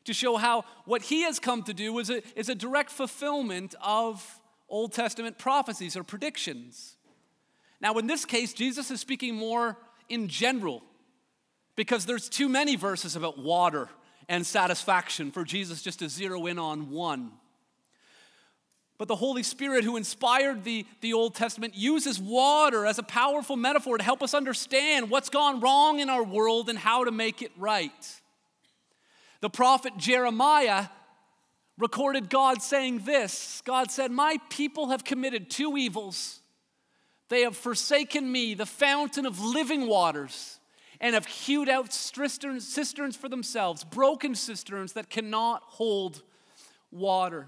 to 0.06 0.14
show 0.14 0.38
how 0.38 0.64
what 0.86 1.02
he 1.02 1.24
has 1.24 1.38
come 1.38 1.64
to 1.64 1.74
do 1.74 2.00
is 2.00 2.10
a, 2.10 2.22
is 2.40 2.48
a 2.48 2.56
direct 2.56 2.90
fulfillment 2.90 3.76
of 3.84 4.40
Old 4.70 4.94
Testament 4.94 5.38
prophecies 5.38 5.98
or 5.98 6.04
predictions. 6.04 6.96
Now, 7.82 7.94
in 7.98 8.08
this 8.08 8.24
case, 8.24 8.54
Jesus 8.54 8.90
is 8.90 9.02
speaking 9.02 9.36
more 9.36 9.78
in 10.08 10.30
general 10.30 10.82
because 11.76 12.06
there's 12.06 12.30
too 12.30 12.48
many 12.48 12.78
verses 12.78 13.16
about 13.16 13.38
water 13.38 13.90
and 14.30 14.46
satisfaction 14.46 15.32
for 15.32 15.44
Jesus 15.44 15.82
just 15.82 16.00
to 16.00 16.08
zero 16.08 16.46
in 16.46 16.60
on 16.60 16.92
one. 16.92 17.32
But 19.00 19.08
the 19.08 19.16
Holy 19.16 19.44
Spirit, 19.44 19.84
who 19.84 19.98
inspired 19.98 20.64
the, 20.64 20.86
the 21.02 21.14
Old 21.14 21.34
Testament, 21.34 21.74
uses 21.76 22.20
water 22.20 22.86
as 22.86 23.00
a 23.00 23.04
powerful 23.04 23.56
metaphor 23.56 23.98
to 23.98 24.04
help 24.04 24.22
us 24.22 24.34
understand 24.34 25.10
what's 25.10 25.30
gone 25.30 25.62
wrong 25.62 26.00
in 26.00 26.10
our 26.10 26.24
world 26.24 26.70
and 26.70 26.78
how 26.78 27.06
to 27.06 27.12
make 27.12 27.42
it 27.42 27.52
right. 27.58 28.22
The 29.42 29.50
prophet 29.50 29.94
Jeremiah 29.98 30.88
recorded 31.78 32.30
God 32.30 32.62
saying 32.62 33.00
this 33.00 33.62
God 33.66 33.90
said, 33.90 34.12
My 34.12 34.38
people 34.50 34.90
have 34.90 35.04
committed 35.04 35.50
two 35.50 35.78
evils. 35.78 36.42
They 37.30 37.42
have 37.42 37.56
forsaken 37.56 38.30
me, 38.30 38.54
the 38.54 38.66
fountain 38.66 39.26
of 39.26 39.40
living 39.40 39.88
waters 39.88 40.59
and 41.02 41.14
have 41.14 41.26
hewed 41.26 41.70
out 41.70 41.94
cisterns, 41.94 43.16
for 43.16 43.30
themselves, 43.30 43.84
broken 43.84 44.36
cisterns 44.36 44.94
that 44.94 45.10
cannot 45.10 45.64
hold 45.64 46.22
water. 46.92 47.48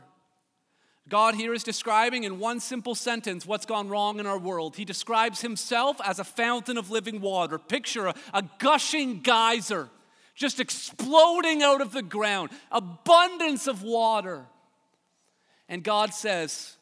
God 1.09 1.35
here 1.35 1.53
is 1.53 1.63
describing 1.63 2.23
in 2.23 2.39
one 2.39 2.59
simple 2.59 2.95
sentence 2.95 3.45
what's 3.45 3.65
gone 3.65 3.89
wrong 3.89 4.19
in 4.19 4.25
our 4.25 4.37
world. 4.37 4.77
He 4.77 4.85
describes 4.85 5.41
himself 5.41 5.97
as 6.05 6.19
a 6.19 6.23
fountain 6.23 6.77
of 6.77 6.89
living 6.89 7.19
water. 7.19 7.57
Picture 7.57 8.07
a, 8.07 8.15
a, 8.33 8.43
gushing 8.59 9.19
geyser 9.19 9.89
just 10.35 10.59
exploding 10.59 11.61
out 11.61 11.81
of 11.81 11.91
the 11.91 12.01
ground, 12.01 12.49
abundance 12.71 13.67
of 13.67 13.83
water. 13.83 14.45
And 15.67 15.83
God 15.83 16.13
says, 16.13 16.77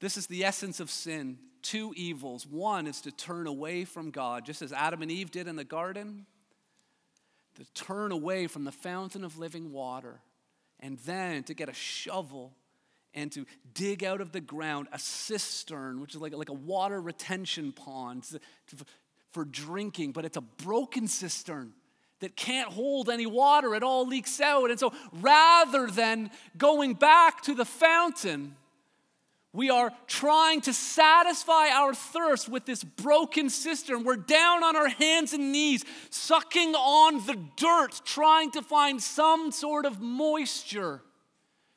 This 0.00 0.16
is 0.16 0.26
the 0.26 0.44
essence 0.44 0.80
of 0.80 0.90
sin 0.90 1.38
two 1.62 1.92
evils. 1.96 2.46
One 2.46 2.86
is 2.86 3.00
to 3.02 3.10
turn 3.10 3.46
away 3.46 3.84
from 3.84 4.10
God, 4.10 4.44
just 4.44 4.62
as 4.62 4.72
Adam 4.72 5.02
and 5.02 5.10
Eve 5.10 5.30
did 5.30 5.48
in 5.48 5.56
the 5.56 5.64
garden, 5.64 6.26
to 7.56 7.64
turn 7.72 8.12
away 8.12 8.46
from 8.46 8.64
the 8.64 8.72
fountain 8.72 9.24
of 9.24 9.38
living 9.38 9.72
water, 9.72 10.20
and 10.78 10.98
then 11.00 11.42
to 11.44 11.54
get 11.54 11.68
a 11.68 11.74
shovel 11.74 12.52
and 13.12 13.32
to 13.32 13.44
dig 13.74 14.04
out 14.04 14.20
of 14.20 14.32
the 14.32 14.40
ground 14.40 14.88
a 14.92 14.98
cistern, 14.98 16.00
which 16.00 16.14
is 16.14 16.20
like, 16.20 16.32
like 16.34 16.48
a 16.48 16.54
water 16.54 17.00
retention 17.00 17.72
pond 17.72 18.24
for 19.32 19.44
drinking, 19.44 20.12
but 20.12 20.24
it's 20.24 20.36
a 20.36 20.40
broken 20.40 21.08
cistern 21.08 21.72
that 22.20 22.36
can't 22.36 22.68
hold 22.68 23.08
any 23.08 23.26
water, 23.26 23.74
it 23.74 23.82
all 23.82 24.06
leaks 24.06 24.40
out. 24.40 24.70
And 24.70 24.78
so 24.78 24.92
rather 25.20 25.86
than 25.86 26.30
going 26.56 26.94
back 26.94 27.42
to 27.42 27.54
the 27.54 27.64
fountain, 27.64 28.56
we 29.52 29.68
are 29.68 29.90
trying 30.06 30.60
to 30.62 30.72
satisfy 30.72 31.70
our 31.70 31.92
thirst 31.92 32.48
with 32.48 32.66
this 32.66 32.84
broken 32.84 33.50
cistern. 33.50 34.04
We're 34.04 34.16
down 34.16 34.62
on 34.62 34.76
our 34.76 34.88
hands 34.88 35.32
and 35.32 35.50
knees, 35.50 35.84
sucking 36.10 36.74
on 36.76 37.26
the 37.26 37.36
dirt, 37.56 38.00
trying 38.04 38.52
to 38.52 38.62
find 38.62 39.02
some 39.02 39.50
sort 39.50 39.86
of 39.86 40.00
moisture. 40.00 41.02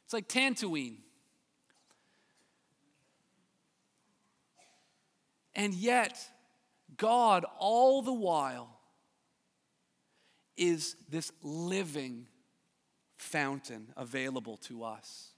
It's 0.05 0.13
like 0.13 0.27
Tatooine. 0.27 0.97
And 5.55 5.73
yet, 5.73 6.19
God, 6.95 7.45
all 7.57 8.03
the 8.03 8.13
while, 8.13 8.79
is 10.55 10.95
this 11.09 11.31
living 11.41 12.27
fountain 13.17 13.87
available 13.97 14.57
to 14.57 14.83
us. 14.83 15.32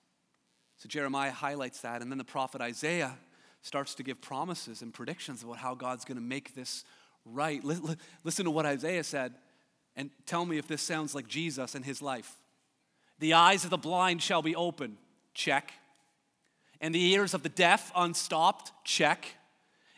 So 0.85 0.87
Jeremiah 0.87 1.31
highlights 1.31 1.81
that, 1.81 2.03
and 2.03 2.11
then 2.11 2.19
the 2.19 2.23
prophet 2.23 2.61
Isaiah 2.61 3.17
starts 3.63 3.95
to 3.95 4.03
give 4.03 4.21
promises 4.21 4.83
and 4.83 4.93
predictions 4.93 5.41
about 5.41 5.57
how 5.57 5.73
God's 5.73 6.05
going 6.05 6.17
to 6.19 6.23
make 6.23 6.53
this 6.53 6.83
right. 7.25 7.59
Listen 8.23 8.45
to 8.45 8.51
what 8.51 8.67
Isaiah 8.67 9.03
said, 9.03 9.33
and 9.95 10.11
tell 10.27 10.45
me 10.45 10.59
if 10.59 10.67
this 10.67 10.83
sounds 10.83 11.15
like 11.15 11.27
Jesus 11.27 11.73
and 11.73 11.83
his 11.83 12.03
life. 12.03 12.35
The 13.17 13.33
eyes 13.33 13.63
of 13.63 13.71
the 13.71 13.79
blind 13.79 14.21
shall 14.21 14.43
be 14.43 14.55
open, 14.55 14.99
check. 15.33 15.73
And 16.79 16.93
the 16.93 17.03
ears 17.13 17.33
of 17.33 17.41
the 17.41 17.49
deaf 17.49 17.91
unstopped, 17.95 18.71
check. 18.83 19.25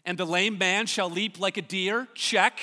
And 0.05 0.17
the 0.17 0.25
lame 0.25 0.57
man 0.57 0.85
shall 0.85 1.09
leap 1.09 1.37
like 1.37 1.57
a 1.57 1.61
deer, 1.61 2.07
check. 2.13 2.61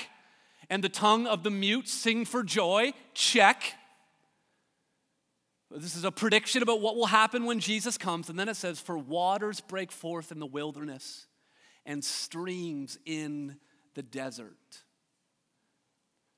And 0.71 0.83
the 0.83 0.89
tongue 0.89 1.27
of 1.27 1.43
the 1.43 1.51
mute 1.51 1.89
sing 1.91 2.25
for 2.25 2.43
joy, 2.43 2.95
check. 3.13 3.75
This 5.77 5.97
is 5.97 6.05
a 6.05 6.13
prediction 6.13 6.63
about 6.63 6.81
what 6.81 6.95
will 6.95 7.07
happen 7.07 7.47
when 7.47 7.59
Jesus 7.59 7.99
comes. 7.99 8.29
And 8.29 8.39
then 8.39 8.49
it 8.49 8.55
says, 8.55 8.81
For 8.81 8.97
waters 8.97 9.61
break 9.61 9.91
forth 9.91 10.31
in 10.31 10.39
the 10.39 10.47
wilderness 10.47 11.27
and 11.85 12.05
streams 12.05 12.99
in 13.05 13.57
the 13.95 14.03
desert. 14.03 14.55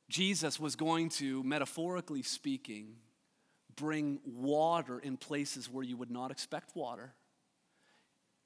Jesus 0.09 0.59
was 0.59 0.77
going 0.77 1.11
to, 1.11 1.43
metaphorically 1.43 2.23
speaking, 2.23 2.97
bring 3.75 4.21
water 4.25 4.99
in 4.99 5.17
places 5.17 5.71
where 5.71 5.85
you 5.85 5.97
would 5.97 6.11
not 6.11 6.31
expect 6.31 6.75
water. 6.75 7.13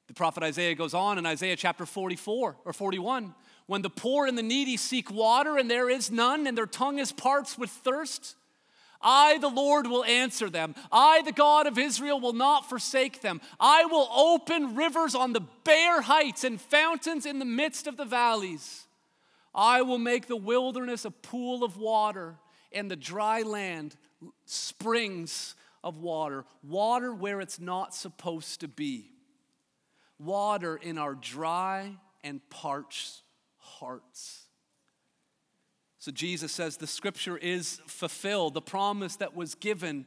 The 0.08 0.14
prophet 0.14 0.42
Isaiah 0.42 0.74
goes 0.74 0.92
on 0.92 1.18
in 1.18 1.26
Isaiah 1.26 1.54
chapter 1.54 1.86
44 1.86 2.56
or 2.64 2.72
41 2.72 3.32
when 3.66 3.82
the 3.82 3.90
poor 3.90 4.26
and 4.26 4.36
the 4.36 4.42
needy 4.42 4.76
seek 4.76 5.08
water 5.08 5.56
and 5.56 5.70
there 5.70 5.88
is 5.88 6.10
none, 6.10 6.48
and 6.48 6.58
their 6.58 6.66
tongue 6.66 6.98
is 6.98 7.12
parched 7.12 7.58
with 7.58 7.70
thirst. 7.70 8.34
I, 9.02 9.38
the 9.38 9.48
Lord, 9.48 9.86
will 9.86 10.04
answer 10.04 10.50
them. 10.50 10.74
I, 10.92 11.22
the 11.22 11.32
God 11.32 11.66
of 11.66 11.78
Israel, 11.78 12.20
will 12.20 12.32
not 12.32 12.68
forsake 12.68 13.20
them. 13.20 13.40
I 13.58 13.84
will 13.86 14.08
open 14.14 14.74
rivers 14.74 15.14
on 15.14 15.32
the 15.32 15.42
bare 15.64 16.02
heights 16.02 16.44
and 16.44 16.60
fountains 16.60 17.26
in 17.26 17.38
the 17.38 17.44
midst 17.44 17.86
of 17.86 17.96
the 17.96 18.04
valleys. 18.04 18.86
I 19.54 19.82
will 19.82 19.98
make 19.98 20.26
the 20.26 20.36
wilderness 20.36 21.04
a 21.04 21.10
pool 21.10 21.64
of 21.64 21.76
water 21.76 22.36
and 22.72 22.90
the 22.90 22.96
dry 22.96 23.42
land 23.42 23.96
springs 24.44 25.54
of 25.82 25.98
water. 25.98 26.44
Water 26.62 27.12
where 27.12 27.40
it's 27.40 27.58
not 27.58 27.94
supposed 27.94 28.60
to 28.60 28.68
be 28.68 29.10
water 30.20 30.76
in 30.76 30.98
our 30.98 31.14
dry 31.14 31.96
and 32.22 32.40
parched 32.50 33.22
hearts. 33.56 34.42
So 36.00 36.10
Jesus 36.10 36.50
says 36.50 36.78
the 36.78 36.86
scripture 36.86 37.36
is 37.36 37.80
fulfilled, 37.86 38.54
the 38.54 38.62
promise 38.62 39.16
that 39.16 39.36
was 39.36 39.54
given. 39.54 40.06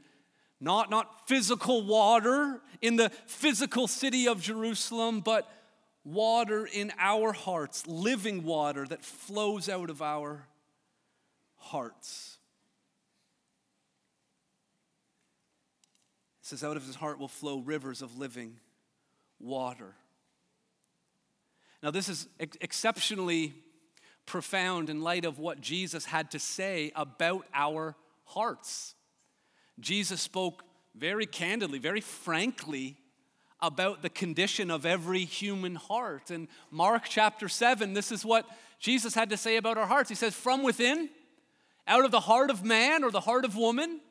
Not, 0.59 0.89
not 0.89 1.27
physical 1.27 1.83
water 1.83 2.61
in 2.81 2.95
the 2.95 3.11
physical 3.27 3.87
city 3.87 4.27
of 4.27 4.41
Jerusalem, 4.41 5.21
but 5.21 5.47
water 6.03 6.65
in 6.65 6.91
our 6.97 7.31
hearts, 7.31 7.85
living 7.85 8.43
water 8.43 8.87
that 8.87 9.03
flows 9.03 9.69
out 9.69 9.91
of 9.91 10.01
our 10.01 10.47
hearts. 11.57 12.37
It 16.41 16.47
says, 16.47 16.63
out 16.63 16.75
of 16.75 16.85
his 16.87 16.95
heart 16.95 17.19
will 17.19 17.27
flow 17.27 17.59
rivers 17.59 18.01
of 18.01 18.17
living 18.17 18.59
water. 19.39 19.93
Now, 21.83 21.91
this 21.91 22.09
is 22.09 22.27
ex- 22.39 22.57
exceptionally 22.61 23.53
profound 24.25 24.89
in 24.89 25.01
light 25.01 25.25
of 25.25 25.39
what 25.39 25.61
Jesus 25.61 26.05
had 26.05 26.31
to 26.31 26.39
say 26.39 26.91
about 26.95 27.45
our 27.53 27.95
hearts. 28.25 28.95
Jesus 29.79 30.21
spoke 30.21 30.63
very 30.95 31.25
candidly, 31.25 31.79
very 31.79 32.01
frankly 32.01 32.97
about 33.61 34.01
the 34.01 34.09
condition 34.09 34.69
of 34.69 34.85
every 34.85 35.23
human 35.23 35.75
heart. 35.75 36.31
In 36.31 36.47
Mark 36.69 37.03
chapter 37.07 37.47
7, 37.47 37.93
this 37.93 38.11
is 38.11 38.25
what 38.25 38.45
Jesus 38.79 39.15
had 39.15 39.29
to 39.29 39.37
say 39.37 39.55
about 39.55 39.77
our 39.77 39.87
hearts. 39.87 40.09
He 40.09 40.15
says, 40.15 40.33
From 40.33 40.63
within, 40.63 41.09
out 41.87 42.05
of 42.05 42.11
the 42.11 42.19
heart 42.19 42.49
of 42.49 42.63
man 42.63 43.03
or 43.03 43.11
the 43.11 43.21
heart 43.21 43.45
of 43.45 43.55
woman, 43.55 44.01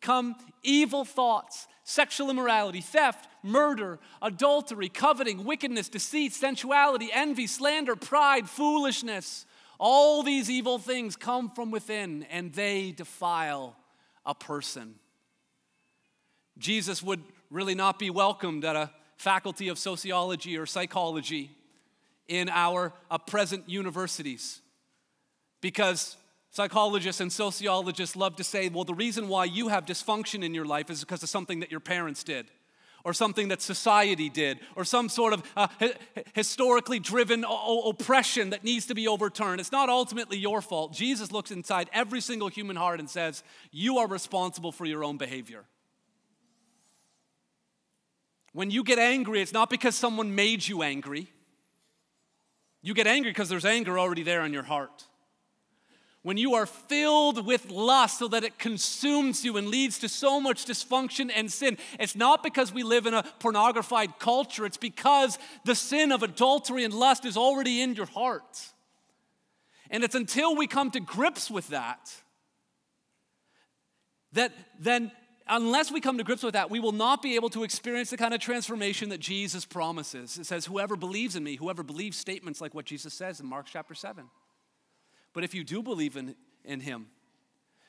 come 0.00 0.36
evil 0.62 1.04
thoughts, 1.04 1.66
sexual 1.82 2.30
immorality, 2.30 2.80
theft, 2.82 3.26
murder, 3.42 3.98
adultery, 4.20 4.88
coveting, 4.88 5.44
wickedness, 5.44 5.88
deceit, 5.88 6.32
sensuality, 6.32 7.08
envy, 7.12 7.46
slander, 7.46 7.96
pride, 7.96 8.48
foolishness. 8.48 9.46
All 9.80 10.22
these 10.22 10.50
evil 10.50 10.78
things 10.78 11.16
come 11.16 11.48
from 11.48 11.70
within 11.70 12.24
and 12.30 12.52
they 12.52 12.92
defile 12.92 13.76
a 14.26 14.34
person. 14.34 14.96
Jesus 16.58 17.02
would 17.02 17.22
really 17.50 17.74
not 17.74 17.98
be 17.98 18.10
welcomed 18.10 18.64
at 18.64 18.76
a 18.76 18.90
faculty 19.16 19.68
of 19.68 19.78
sociology 19.78 20.58
or 20.58 20.66
psychology 20.66 21.50
in 22.28 22.48
our 22.50 22.92
uh, 23.10 23.18
present 23.18 23.68
universities 23.68 24.60
because 25.60 26.16
Psychologists 26.52 27.20
and 27.20 27.32
sociologists 27.32 28.16
love 28.16 28.34
to 28.36 28.44
say, 28.44 28.68
well, 28.68 28.84
the 28.84 28.94
reason 28.94 29.28
why 29.28 29.44
you 29.44 29.68
have 29.68 29.86
dysfunction 29.86 30.42
in 30.44 30.52
your 30.52 30.64
life 30.64 30.90
is 30.90 31.00
because 31.00 31.22
of 31.22 31.28
something 31.28 31.60
that 31.60 31.70
your 31.70 31.78
parents 31.78 32.24
did, 32.24 32.50
or 33.04 33.12
something 33.12 33.48
that 33.48 33.62
society 33.62 34.28
did, 34.28 34.58
or 34.76 34.84
some 34.84 35.08
sort 35.08 35.32
of 35.32 35.42
uh, 35.56 35.68
historically 36.34 36.98
driven 36.98 37.44
o- 37.46 37.90
oppression 37.90 38.50
that 38.50 38.64
needs 38.64 38.86
to 38.86 38.94
be 38.94 39.08
overturned. 39.08 39.60
It's 39.60 39.72
not 39.72 39.88
ultimately 39.88 40.38
your 40.38 40.60
fault. 40.60 40.92
Jesus 40.92 41.32
looks 41.32 41.50
inside 41.50 41.88
every 41.92 42.20
single 42.20 42.48
human 42.48 42.76
heart 42.76 43.00
and 43.00 43.08
says, 43.08 43.42
You 43.70 43.98
are 43.98 44.06
responsible 44.06 44.72
for 44.72 44.84
your 44.84 45.04
own 45.04 45.16
behavior. 45.16 45.64
When 48.52 48.70
you 48.70 48.82
get 48.82 48.98
angry, 48.98 49.40
it's 49.40 49.52
not 49.52 49.70
because 49.70 49.94
someone 49.94 50.34
made 50.34 50.66
you 50.66 50.82
angry. 50.82 51.32
You 52.82 52.94
get 52.94 53.06
angry 53.06 53.30
because 53.30 53.48
there's 53.48 53.64
anger 53.64 53.98
already 53.98 54.22
there 54.22 54.44
in 54.44 54.52
your 54.52 54.62
heart 54.62 55.04
when 56.22 56.36
you 56.36 56.54
are 56.54 56.66
filled 56.66 57.46
with 57.46 57.70
lust 57.70 58.18
so 58.18 58.28
that 58.28 58.44
it 58.44 58.58
consumes 58.58 59.44
you 59.44 59.56
and 59.56 59.68
leads 59.68 59.98
to 60.00 60.08
so 60.08 60.38
much 60.40 60.66
dysfunction 60.66 61.30
and 61.34 61.50
sin, 61.50 61.78
it's 61.98 62.14
not 62.14 62.42
because 62.42 62.74
we 62.74 62.82
live 62.82 63.06
in 63.06 63.14
a 63.14 63.22
pornographied 63.38 64.18
culture, 64.18 64.66
it's 64.66 64.76
because 64.76 65.38
the 65.64 65.74
sin 65.74 66.12
of 66.12 66.22
adultery 66.22 66.84
and 66.84 66.92
lust 66.92 67.24
is 67.24 67.36
already 67.36 67.80
in 67.80 67.94
your 67.94 68.06
heart. 68.06 68.68
And 69.90 70.04
it's 70.04 70.14
until 70.14 70.54
we 70.54 70.66
come 70.66 70.90
to 70.90 71.00
grips 71.00 71.50
with 71.50 71.68
that, 71.68 72.14
that 74.32 74.52
then, 74.78 75.10
unless 75.48 75.90
we 75.90 76.00
come 76.00 76.18
to 76.18 76.24
grips 76.24 76.42
with 76.42 76.52
that, 76.52 76.70
we 76.70 76.80
will 76.80 76.92
not 76.92 77.22
be 77.22 77.34
able 77.34 77.48
to 77.50 77.64
experience 77.64 78.10
the 78.10 78.16
kind 78.16 78.34
of 78.34 78.40
transformation 78.40 79.08
that 79.08 79.18
Jesus 79.18 79.64
promises. 79.64 80.38
It 80.38 80.46
says, 80.46 80.66
Whoever 80.66 80.94
believes 80.94 81.34
in 81.34 81.42
me, 81.42 81.56
whoever 81.56 81.82
believes 81.82 82.16
statements 82.16 82.60
like 82.60 82.74
what 82.74 82.84
Jesus 82.84 83.14
says 83.14 83.40
in 83.40 83.46
Mark 83.46 83.66
chapter 83.66 83.94
7. 83.94 84.26
But 85.32 85.44
if 85.44 85.54
you 85.54 85.64
do 85.64 85.82
believe 85.82 86.16
in, 86.16 86.34
in 86.64 86.80
Him, 86.80 87.06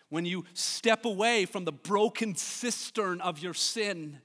when 0.09 0.25
you 0.25 0.45
step 0.53 1.05
away 1.05 1.45
from 1.45 1.65
the 1.65 1.71
broken 1.71 2.35
cistern 2.35 3.21
of 3.21 3.39
your 3.39 3.53
sin 3.53 4.19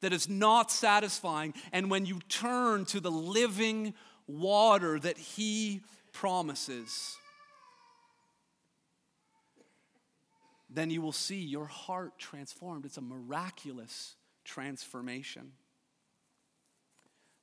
that 0.00 0.12
is 0.12 0.28
not 0.28 0.70
satisfying, 0.70 1.54
and 1.72 1.90
when 1.90 2.06
you 2.06 2.20
turn 2.28 2.84
to 2.86 3.00
the 3.00 3.10
living 3.10 3.94
water 4.26 4.98
that 5.00 5.18
He 5.18 5.80
promises, 6.12 7.16
then 10.70 10.90
you 10.90 11.02
will 11.02 11.12
see 11.12 11.40
your 11.40 11.66
heart 11.66 12.18
transformed. 12.18 12.84
It's 12.84 12.98
a 12.98 13.02
miraculous 13.02 14.16
transformation. 14.44 15.52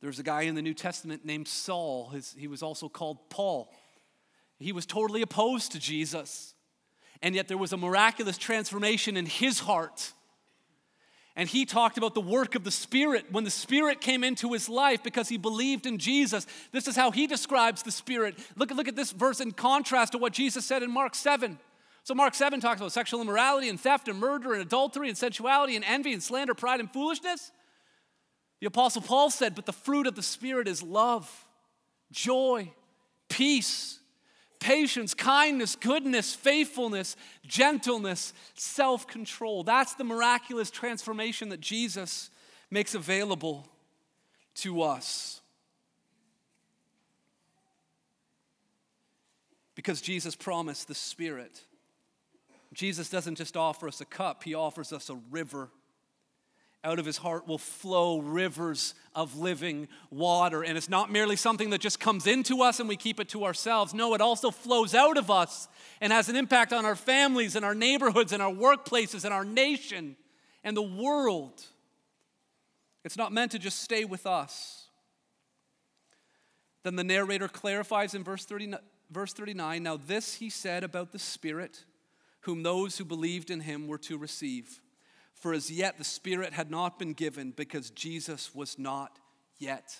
There's 0.01 0.19
a 0.19 0.23
guy 0.23 0.43
in 0.43 0.55
the 0.55 0.61
New 0.61 0.73
Testament 0.73 1.25
named 1.25 1.47
Saul. 1.47 2.09
His, 2.09 2.35
he 2.37 2.47
was 2.47 2.61
also 2.61 2.87
called 2.87 3.29
Paul. 3.29 3.73
He 4.59 4.71
was 4.71 4.85
totally 4.85 5.21
opposed 5.21 5.71
to 5.73 5.79
Jesus. 5.79 6.53
And 7.21 7.35
yet 7.35 7.47
there 7.47 7.57
was 7.57 7.73
a 7.73 7.77
miraculous 7.77 8.37
transformation 8.37 9.17
in 9.17 9.25
his 9.25 9.59
heart. 9.59 10.13
And 11.35 11.49
he 11.49 11.65
talked 11.65 11.97
about 11.97 12.13
the 12.13 12.21
work 12.21 12.55
of 12.55 12.63
the 12.63 12.71
Spirit 12.71 13.25
when 13.31 13.43
the 13.43 13.49
Spirit 13.49 13.99
came 13.99 14.23
into 14.23 14.53
his 14.53 14.69
life 14.69 15.03
because 15.03 15.27
he 15.27 15.37
believed 15.37 15.85
in 15.85 15.97
Jesus. 15.97 16.47
This 16.71 16.87
is 16.87 16.95
how 16.95 17.11
he 17.11 17.27
describes 17.27 17.83
the 17.83 17.91
Spirit. 17.91 18.35
Look, 18.55 18.71
look 18.71 18.87
at 18.87 18.95
this 18.95 19.11
verse 19.11 19.41
in 19.41 19.51
contrast 19.51 20.13
to 20.13 20.17
what 20.17 20.31
Jesus 20.31 20.65
said 20.65 20.81
in 20.81 20.91
Mark 20.91 21.13
7. 21.13 21.59
So, 22.03 22.13
Mark 22.13 22.35
7 22.35 22.61
talks 22.61 22.79
about 22.79 22.91
sexual 22.91 23.19
immorality 23.19 23.67
and 23.67 23.79
theft 23.79 24.07
and 24.07 24.19
murder 24.19 24.53
and 24.53 24.61
adultery 24.61 25.09
and 25.09 25.17
sensuality 25.17 25.75
and 25.75 25.83
envy 25.83 26.13
and 26.13 26.23
slander, 26.23 26.53
pride 26.53 26.79
and 26.79 26.91
foolishness. 26.91 27.51
The 28.61 28.67
Apostle 28.67 29.01
Paul 29.01 29.29
said, 29.29 29.55
But 29.55 29.65
the 29.65 29.73
fruit 29.73 30.07
of 30.07 30.15
the 30.15 30.23
Spirit 30.23 30.67
is 30.67 30.81
love, 30.81 31.29
joy, 32.11 32.71
peace 33.27 33.99
patience, 34.65 35.13
kindness, 35.13 35.75
goodness, 35.75 36.33
faithfulness, 36.33 37.15
gentleness, 37.45 38.33
self 38.55 39.05
control. 39.05 39.63
That's 39.63 39.93
the 39.93 40.03
miraculous 40.03 40.71
transformation 40.71 41.49
that 41.49 41.59
Jesus 41.61 42.31
makes 42.71 42.95
available 42.95 43.67
to 44.55 44.81
us. 44.81 45.41
Because 49.75 50.01
Jesus 50.01 50.35
promised 50.35 50.87
the 50.87 50.95
Spirit. 50.95 51.61
Jesus 52.73 53.07
doesn't 53.07 53.35
just 53.35 53.55
offer 53.55 53.87
us 53.87 54.01
a 54.01 54.05
cup, 54.05 54.43
He 54.43 54.55
offers 54.55 54.91
us 54.91 55.11
a 55.11 55.19
river 55.29 55.69
out 56.85 56.99
of 56.99 57.05
his 57.05 57.17
heart 57.17 57.47
will 57.47 57.57
flow 57.57 58.19
rivers 58.19 58.93
of 59.13 59.37
living 59.37 59.87
water. 60.11 60.63
And 60.63 60.77
it's 60.77 60.87
not 60.87 61.11
merely 61.11 61.35
something 61.35 61.71
that 61.71 61.81
just 61.81 61.99
comes 61.99 62.27
into 62.27 62.61
us 62.61 62.79
and 62.79 62.87
we 62.87 62.95
keep 62.95 63.19
it 63.19 63.29
to 63.29 63.43
ourselves. 63.43 63.93
No, 63.93 64.13
it 64.13 64.21
also 64.21 64.51
flows 64.51 64.93
out 64.93 65.17
of 65.17 65.31
us 65.31 65.67
and 65.99 66.13
has 66.13 66.29
an 66.29 66.35
impact 66.35 66.71
on 66.71 66.85
our 66.85 66.95
families 66.95 67.55
and 67.55 67.65
our 67.65 67.75
neighborhoods 67.75 68.31
and 68.31 68.41
our 68.41 68.53
workplaces 68.53 69.25
and 69.25 69.33
our 69.33 69.43
nation 69.43 70.15
and 70.63 70.77
the 70.77 70.81
world. 70.81 71.61
It's 73.03 73.17
not 73.17 73.33
meant 73.33 73.51
to 73.51 73.59
just 73.59 73.81
stay 73.81 74.05
with 74.05 74.25
us. 74.25 74.87
Then 76.83 76.95
the 76.95 77.03
narrator 77.03 77.47
clarifies 77.47 78.13
in 78.13 78.23
verse 78.23 78.45
39, 78.45 78.79
verse 79.09 79.33
39 79.33 79.81
Now, 79.81 79.97
this 79.97 80.35
he 80.35 80.49
said 80.49 80.83
about 80.83 81.11
the 81.11 81.19
Spirit, 81.19 81.83
whom 82.41 82.61
those 82.61 82.97
who 82.97 83.05
believed 83.05 83.49
in 83.49 83.61
him 83.61 83.87
were 83.87 83.97
to 83.97 84.17
receive. 84.17 84.81
For 85.45 85.53
as 85.53 85.69
yet 85.69 85.99
the 85.99 86.03
Spirit 86.03 86.53
had 86.53 86.71
not 86.71 86.97
been 86.97 87.13
given 87.13 87.51
because 87.51 87.91
Jesus 87.91 88.55
was 88.55 88.79
not 88.79 89.19
yet 89.59 89.95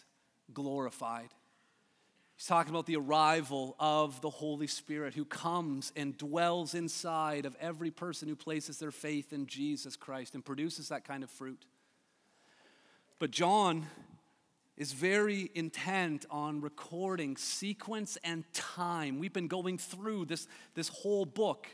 glorified. 0.52 1.30
He's 2.36 2.48
talking 2.48 2.72
about 2.72 2.88
the 2.88 2.96
arrival 2.96 3.76
of 3.80 4.20
the 4.22 4.30
Holy 4.32 4.66
Spirit 4.66 5.14
who 5.14 5.24
comes 5.24 5.94
and 5.96 6.18
dwells 6.18 6.74
inside 6.74 7.46
of 7.46 7.56
every 7.62 7.92
person 7.92 8.28
who 8.28 8.36
places 8.36 8.80
their 8.80 8.90
faith 8.90 9.34
in 9.34 9.46
Jesus 9.46 9.96
Christ 9.96 10.34
and 10.34 10.44
produces 10.44 10.90
that 10.90 11.06
kind 11.06 11.24
of 11.24 11.30
fruit. 11.30 11.68
But 13.20 13.30
John 13.30 13.86
is 14.78 14.94
very 14.94 15.52
intent 15.54 16.26
on 16.32 16.60
recording 16.60 17.38
sequence 17.38 18.18
and 18.24 18.52
time. 18.52 19.20
We've 19.20 19.32
been 19.32 19.48
going 19.48 19.78
through 19.78 20.26
this, 20.26 20.48
this 20.74 20.88
whole 20.88 21.28
book. 21.28 21.68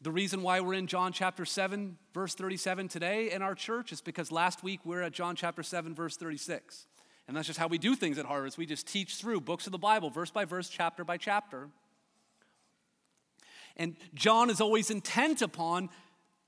The 0.00 0.12
reason 0.12 0.42
why 0.42 0.60
we're 0.60 0.74
in 0.74 0.86
John 0.86 1.12
chapter 1.12 1.44
7, 1.44 1.96
verse 2.14 2.34
37 2.34 2.86
today 2.86 3.32
in 3.32 3.42
our 3.42 3.56
church 3.56 3.90
is 3.90 4.00
because 4.00 4.30
last 4.30 4.62
week 4.62 4.80
we 4.84 4.90
we're 4.90 5.02
at 5.02 5.12
John 5.12 5.34
chapter 5.34 5.64
7, 5.64 5.92
verse 5.92 6.16
36. 6.16 6.86
And 7.26 7.36
that's 7.36 7.48
just 7.48 7.58
how 7.58 7.66
we 7.66 7.78
do 7.78 7.96
things 7.96 8.16
at 8.16 8.24
Harvest. 8.24 8.56
We 8.56 8.64
just 8.64 8.86
teach 8.86 9.16
through 9.16 9.40
books 9.40 9.66
of 9.66 9.72
the 9.72 9.78
Bible, 9.78 10.08
verse 10.08 10.30
by 10.30 10.44
verse, 10.44 10.68
chapter 10.68 11.02
by 11.02 11.16
chapter. 11.16 11.68
And 13.76 13.96
John 14.14 14.50
is 14.50 14.60
always 14.60 14.88
intent 14.90 15.42
upon 15.42 15.90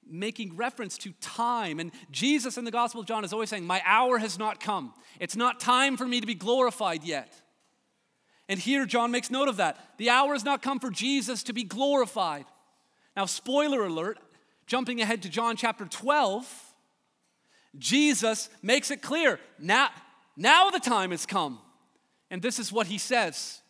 making 0.09 0.57
reference 0.57 0.97
to 0.99 1.13
time. 1.21 1.81
And 1.81 1.91
Jesus 2.13 2.57
in 2.57 2.65
the 2.65 2.71
Gospel 2.71 3.01
of 3.01 3.07
John 3.09 3.25
is 3.25 3.33
always 3.33 3.51
saying, 3.51 3.67
My 3.67 3.83
hour 3.85 4.19
has 4.19 4.39
not 4.39 4.61
come. 4.61 4.95
It's 5.19 5.37
not 5.37 5.59
time 5.59 5.97
for 5.97 6.07
me 6.07 6.21
to 6.21 6.27
be 6.27 6.35
glorified 6.35 7.03
yet. 7.03 7.35
And 8.49 8.61
here 8.61 8.87
John 8.87 9.11
makes 9.11 9.31
note 9.31 9.49
of 9.49 9.57
that. 9.57 9.77
The 9.99 10.11
hour 10.11 10.35
has 10.35 10.45
not 10.45 10.63
come 10.63 10.79
for 10.79 10.91
Jesus 10.91 11.43
to 11.45 11.53
be 11.53 11.65
glorified. 11.65 12.47
Now, 13.17 13.27
spoiler 13.27 13.85
alert, 13.85 14.19
jumping 14.67 15.01
ahead 15.01 15.23
to 15.23 15.29
John 15.29 15.57
chapter 15.57 15.85
12, 15.85 16.47
Jesus 17.79 18.49
makes 18.63 18.91
it 18.91 19.03
clear 19.03 19.39
now, 19.59 19.91
now 20.37 20.71
the 20.71 20.81
time 20.81 21.11
has 21.11 21.27
come. 21.27 21.61
And 22.31 22.41
this 22.41 22.59
is 22.59 22.73
what 22.73 22.87
he 22.87 22.99
says 22.99 23.61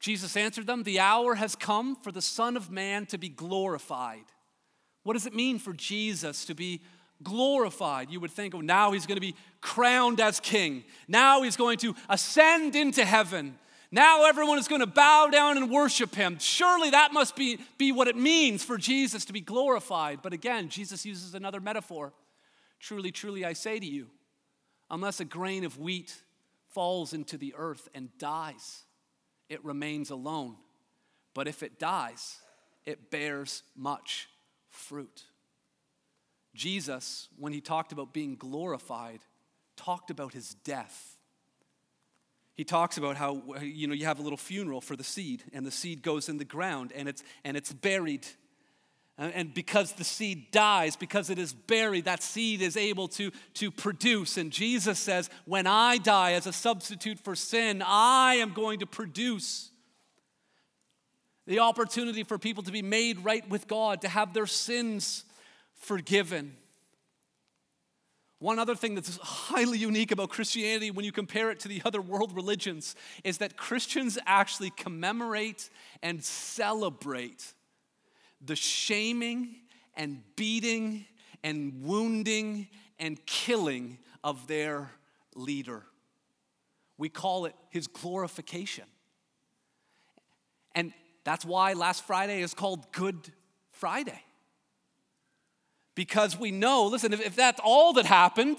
Jesus 0.00 0.36
answered 0.36 0.66
them, 0.66 0.82
The 0.82 1.00
hour 1.00 1.34
has 1.34 1.54
come 1.54 1.94
for 1.94 2.10
the 2.10 2.22
Son 2.22 2.56
of 2.56 2.70
Man 2.70 3.06
to 3.06 3.18
be 3.18 3.28
glorified. 3.28 4.24
What 5.02 5.12
does 5.14 5.26
it 5.26 5.34
mean 5.34 5.58
for 5.58 5.72
Jesus 5.72 6.46
to 6.46 6.54
be 6.54 6.80
glorified? 7.22 8.10
You 8.10 8.20
would 8.20 8.30
think, 8.30 8.54
oh, 8.54 8.60
now 8.60 8.92
he's 8.92 9.06
going 9.06 9.16
to 9.16 9.20
be 9.20 9.34
crowned 9.60 10.20
as 10.20 10.40
king. 10.40 10.84
Now 11.08 11.42
he's 11.42 11.56
going 11.56 11.78
to 11.78 11.94
ascend 12.08 12.76
into 12.76 13.04
heaven. 13.04 13.58
Now 13.92 14.24
everyone 14.26 14.58
is 14.58 14.68
going 14.68 14.82
to 14.82 14.86
bow 14.86 15.28
down 15.32 15.56
and 15.56 15.70
worship 15.70 16.14
him. 16.14 16.38
Surely 16.38 16.90
that 16.90 17.12
must 17.12 17.34
be, 17.34 17.58
be 17.76 17.90
what 17.90 18.06
it 18.06 18.16
means 18.16 18.62
for 18.62 18.78
Jesus 18.78 19.24
to 19.24 19.32
be 19.32 19.40
glorified. 19.40 20.20
But 20.22 20.32
again, 20.32 20.68
Jesus 20.68 21.04
uses 21.04 21.34
another 21.34 21.60
metaphor. 21.60 22.12
Truly, 22.78 23.10
truly, 23.10 23.44
I 23.44 23.52
say 23.52 23.80
to 23.80 23.86
you, 23.86 24.06
unless 24.90 25.18
a 25.18 25.24
grain 25.24 25.64
of 25.64 25.78
wheat 25.78 26.14
falls 26.68 27.12
into 27.12 27.36
the 27.36 27.54
earth 27.56 27.88
and 27.92 28.16
dies, 28.16 28.84
it 29.48 29.64
remains 29.64 30.10
alone. 30.10 30.56
But 31.34 31.48
if 31.48 31.62
it 31.62 31.80
dies, 31.80 32.38
it 32.86 33.10
bears 33.10 33.64
much 33.76 34.28
fruit. 34.68 35.24
Jesus, 36.54 37.28
when 37.36 37.52
he 37.52 37.60
talked 37.60 37.92
about 37.92 38.12
being 38.12 38.36
glorified, 38.36 39.20
talked 39.76 40.10
about 40.10 40.32
his 40.32 40.54
death. 40.54 41.16
He 42.60 42.64
talks 42.64 42.98
about 42.98 43.16
how 43.16 43.42
you 43.62 43.86
know 43.86 43.94
you 43.94 44.04
have 44.04 44.18
a 44.18 44.22
little 44.22 44.36
funeral 44.36 44.82
for 44.82 44.94
the 44.94 45.02
seed, 45.02 45.42
and 45.54 45.64
the 45.64 45.70
seed 45.70 46.02
goes 46.02 46.28
in 46.28 46.36
the 46.36 46.44
ground 46.44 46.92
and 46.94 47.08
it's 47.08 47.22
and 47.42 47.56
it's 47.56 47.72
buried. 47.72 48.26
And 49.16 49.54
because 49.54 49.92
the 49.92 50.04
seed 50.04 50.50
dies, 50.50 50.94
because 50.94 51.30
it 51.30 51.38
is 51.38 51.54
buried, 51.54 52.04
that 52.04 52.22
seed 52.22 52.60
is 52.60 52.76
able 52.76 53.08
to, 53.08 53.30
to 53.54 53.70
produce. 53.70 54.36
And 54.36 54.50
Jesus 54.50 54.98
says, 54.98 55.30
When 55.46 55.66
I 55.66 55.96
die 55.96 56.32
as 56.32 56.46
a 56.46 56.52
substitute 56.52 57.18
for 57.18 57.34
sin, 57.34 57.82
I 57.82 58.34
am 58.34 58.52
going 58.52 58.80
to 58.80 58.86
produce 58.86 59.70
the 61.46 61.60
opportunity 61.60 62.24
for 62.24 62.36
people 62.36 62.62
to 62.64 62.72
be 62.72 62.82
made 62.82 63.24
right 63.24 63.48
with 63.48 63.68
God, 63.68 64.02
to 64.02 64.08
have 64.08 64.34
their 64.34 64.46
sins 64.46 65.24
forgiven. 65.76 66.56
One 68.40 68.58
other 68.58 68.74
thing 68.74 68.94
that's 68.94 69.18
highly 69.18 69.76
unique 69.76 70.12
about 70.12 70.30
Christianity 70.30 70.90
when 70.90 71.04
you 71.04 71.12
compare 71.12 71.50
it 71.50 71.60
to 71.60 71.68
the 71.68 71.82
other 71.84 72.00
world 72.00 72.34
religions 72.34 72.96
is 73.22 73.38
that 73.38 73.58
Christians 73.58 74.18
actually 74.26 74.70
commemorate 74.70 75.68
and 76.02 76.24
celebrate 76.24 77.52
the 78.40 78.56
shaming 78.56 79.56
and 79.94 80.22
beating 80.36 81.04
and 81.44 81.82
wounding 81.82 82.68
and 82.98 83.24
killing 83.26 83.98
of 84.24 84.46
their 84.46 84.90
leader. 85.34 85.82
We 86.96 87.10
call 87.10 87.44
it 87.44 87.54
his 87.68 87.88
glorification. 87.88 88.86
And 90.74 90.94
that's 91.24 91.44
why 91.44 91.74
last 91.74 92.06
Friday 92.06 92.40
is 92.40 92.54
called 92.54 92.90
Good 92.92 93.32
Friday. 93.70 94.22
Because 95.94 96.38
we 96.38 96.50
know, 96.50 96.86
listen, 96.86 97.12
if, 97.12 97.20
if 97.20 97.36
that's 97.36 97.60
all 97.62 97.92
that 97.94 98.06
happened, 98.06 98.58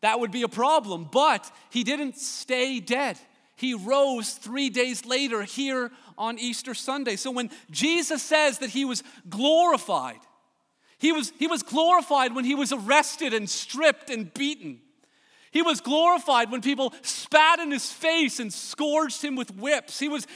that 0.00 0.20
would 0.20 0.30
be 0.30 0.42
a 0.42 0.48
problem. 0.48 1.08
But 1.10 1.50
he 1.70 1.84
didn't 1.84 2.16
stay 2.16 2.80
dead. 2.80 3.18
He 3.56 3.74
rose 3.74 4.32
three 4.32 4.70
days 4.70 5.06
later 5.06 5.42
here 5.42 5.90
on 6.18 6.38
Easter 6.38 6.74
Sunday. 6.74 7.16
So 7.16 7.30
when 7.30 7.50
Jesus 7.70 8.22
says 8.22 8.58
that 8.58 8.70
he 8.70 8.84
was 8.84 9.02
glorified, 9.28 10.20
he 10.98 11.12
was, 11.12 11.32
he 11.38 11.46
was 11.46 11.62
glorified 11.62 12.34
when 12.34 12.44
he 12.44 12.54
was 12.54 12.72
arrested 12.72 13.34
and 13.34 13.48
stripped 13.48 14.10
and 14.10 14.32
beaten. 14.32 14.80
He 15.50 15.62
was 15.62 15.80
glorified 15.80 16.50
when 16.50 16.60
people 16.60 16.92
spat 17.02 17.60
in 17.60 17.70
his 17.70 17.90
face 17.90 18.40
and 18.40 18.52
scourged 18.52 19.22
him 19.22 19.36
with 19.36 19.56
whips. 19.56 19.98
He 19.98 20.08
was, 20.08 20.26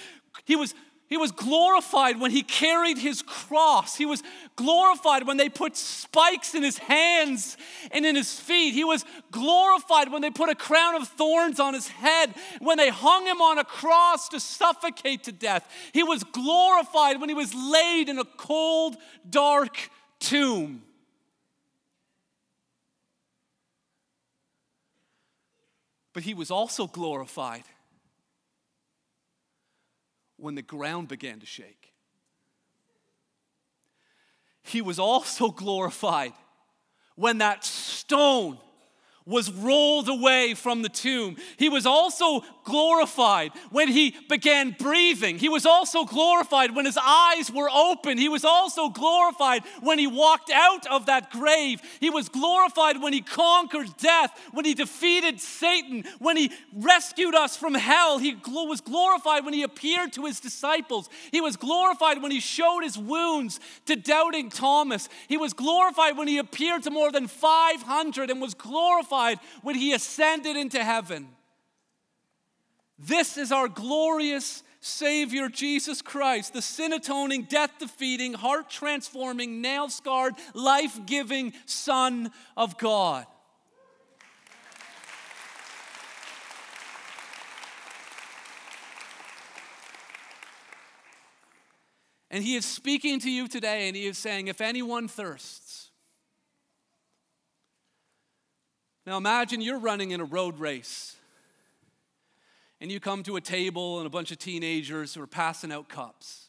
he 0.45 0.57
was 0.57 0.75
he 1.11 1.17
was 1.17 1.33
glorified 1.33 2.21
when 2.21 2.31
he 2.31 2.43
carried 2.43 2.97
his 2.97 3.21
cross. 3.21 3.97
He 3.97 4.07
was 4.07 4.23
glorified 4.55 5.27
when 5.27 5.39
they 5.39 5.49
put 5.49 5.77
spikes 5.77 6.55
in 6.55 6.63
his 6.63 6.79
hands 6.79 7.57
and 7.91 8.07
in 8.07 8.15
his 8.15 8.39
feet. 8.39 8.75
He 8.75 8.85
was 8.85 9.05
glorified 9.33 10.13
when 10.13 10.23
they 10.23 10.31
put 10.31 10.51
a 10.51 10.55
crown 10.55 10.95
of 10.95 11.09
thorns 11.09 11.59
on 11.59 11.75
his 11.75 11.89
head, 11.89 12.33
when 12.61 12.79
they 12.79 12.91
hung 12.91 13.27
him 13.27 13.41
on 13.41 13.59
a 13.59 13.65
cross 13.65 14.29
to 14.29 14.39
suffocate 14.39 15.25
to 15.25 15.33
death. 15.33 15.69
He 15.93 16.05
was 16.05 16.23
glorified 16.23 17.19
when 17.21 17.29
he 17.29 17.35
was 17.35 17.53
laid 17.53 18.09
in 18.09 18.21
a 18.21 18.25
cold, 18.25 18.97
dark 19.29 19.91
tomb. 20.21 20.83
But 26.13 26.23
he 26.23 26.35
was 26.35 26.53
also 26.53 26.87
glorified 26.87 27.65
when 30.41 30.55
the 30.55 30.63
ground 30.63 31.09
began 31.09 31.41
to 31.41 31.47
shake. 31.47 31.93
He 34.63 34.83
was 34.83 34.99
also 34.99 35.51
glorified 35.51 36.33
when 37.17 37.39
that 37.39 37.65
stone 37.65 38.59
was 39.27 39.53
rolled 39.53 40.09
away 40.09 40.55
from 40.55 40.83
the 40.83 40.89
tomb. 40.89 41.37
He 41.57 41.69
was 41.69 41.87
also 41.87 42.43
glorified 42.65 43.53
when 43.71 43.89
he 43.89 44.17
began 44.29 44.75
breathing. 44.79 45.39
He 45.39 45.49
was 45.49 45.67
also 45.67 46.05
glorified 46.05 46.75
when 46.75 46.87
his 46.87 46.99
eyes 47.01 47.51
were 47.51 47.69
open. 47.71 48.19
He 48.19 48.29
was 48.29 48.45
also 48.45 48.89
glorified 48.89 49.63
when 49.81 49.99
he 49.99 50.07
walked 50.07 50.51
out 50.51 50.87
of 50.87 51.07
that 51.07 51.31
grave. 51.31 51.81
He 52.01 52.11
was 52.11 52.29
glorified 52.29 53.03
when 53.03 53.13
he 53.13 53.21
conquered 53.21 53.97
death, 53.99 54.33
when 54.53 54.65
he 54.65 54.75
defeated 54.75 55.41
Satan, 55.41 56.05
when 56.19 56.37
he 56.37 56.51
rescued 56.75 57.35
us 57.35 57.57
from 57.57 57.75
hell. 57.75 58.19
He 58.19 58.37
was 58.45 58.81
glorified 58.81 59.45
when 59.45 59.55
he 59.55 59.63
appeared 59.63 60.13
to 60.15 60.25
his 60.25 60.41
disciples. 60.41 61.09
He 61.31 61.41
was 61.41 61.57
glorified 61.57 62.23
when 62.23 62.31
he 62.31 62.41
showed 62.41 62.81
his 62.81 62.97
wounds 62.97 63.61
to 63.87 63.97
doubting 63.97 64.51
Thomas. 64.51 65.09
He 65.29 65.37
was 65.37 65.53
glorified 65.53 66.17
when 66.17 66.27
he 66.27 66.39
appeared 66.39 66.83
to 66.85 66.91
more 66.91 67.13
than 67.13 67.27
500 67.27 68.31
and 68.31 68.41
was 68.41 68.55
glorified 68.55 69.20
when 69.63 69.75
he 69.75 69.93
ascended 69.93 70.57
into 70.57 70.83
heaven. 70.83 71.29
This 72.99 73.39
is 73.39 73.51
our 73.53 73.69
glorious 73.69 74.63
Savior, 74.81 75.49
Jesus 75.49 76.01
Christ, 76.01 76.55
the 76.55 76.63
sin 76.63 76.93
atoning, 76.93 77.45
death 77.45 77.73
defeating, 77.79 78.33
heart 78.33 78.71
transforming, 78.71 79.61
nail 79.61 79.89
scarred, 79.91 80.35
life 80.55 80.99
giving 81.07 81.53
Son 81.67 82.31
of 82.57 82.79
God. 82.79 83.27
And 92.31 92.45
he 92.45 92.55
is 92.55 92.65
speaking 92.65 93.19
to 93.21 93.31
you 93.31 93.49
today, 93.49 93.89
and 93.89 93.97
he 93.97 94.07
is 94.07 94.17
saying, 94.17 94.49
If 94.49 94.61
anyone 94.61 95.09
thirsts, 95.09 95.90
now 99.11 99.17
imagine 99.17 99.61
you're 99.61 99.81
running 99.81 100.13
in 100.13 100.21
a 100.21 100.25
road 100.25 100.61
race 100.61 101.17
and 102.81 102.93
you 102.93 103.01
come 103.01 103.25
to 103.25 103.35
a 103.35 103.41
table 103.41 103.99
and 103.99 104.07
a 104.07 104.09
bunch 104.09 104.31
of 104.31 104.39
teenagers 104.39 105.15
who 105.15 105.21
are 105.21 105.27
passing 105.27 105.73
out 105.73 105.89
cups. 105.89 106.47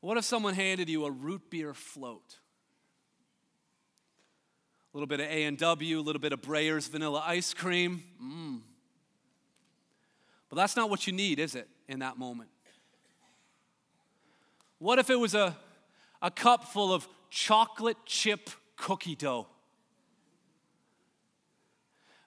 What 0.00 0.16
if 0.16 0.24
someone 0.24 0.54
handed 0.54 0.88
you 0.88 1.04
a 1.04 1.10
root 1.10 1.50
beer 1.50 1.74
float? 1.74 2.38
A 4.94 4.96
little 4.96 5.06
bit 5.06 5.20
of 5.20 5.26
A&W, 5.26 5.98
a 5.98 6.00
little 6.00 6.18
bit 6.18 6.32
of 6.32 6.40
Breyer's 6.40 6.88
vanilla 6.88 7.22
ice 7.26 7.52
cream. 7.52 8.02
Mmm. 8.18 8.60
But 10.48 10.56
that's 10.56 10.76
not 10.76 10.88
what 10.88 11.06
you 11.06 11.12
need, 11.12 11.38
is 11.38 11.54
it, 11.54 11.68
in 11.88 11.98
that 11.98 12.18
moment? 12.18 12.48
What 14.78 14.98
if 14.98 15.10
it 15.10 15.16
was 15.16 15.34
a, 15.34 15.54
a 16.22 16.30
cup 16.30 16.64
full 16.68 16.90
of 16.90 17.06
chocolate 17.28 17.98
chip 18.06 18.48
cookie 18.78 19.14
dough? 19.14 19.46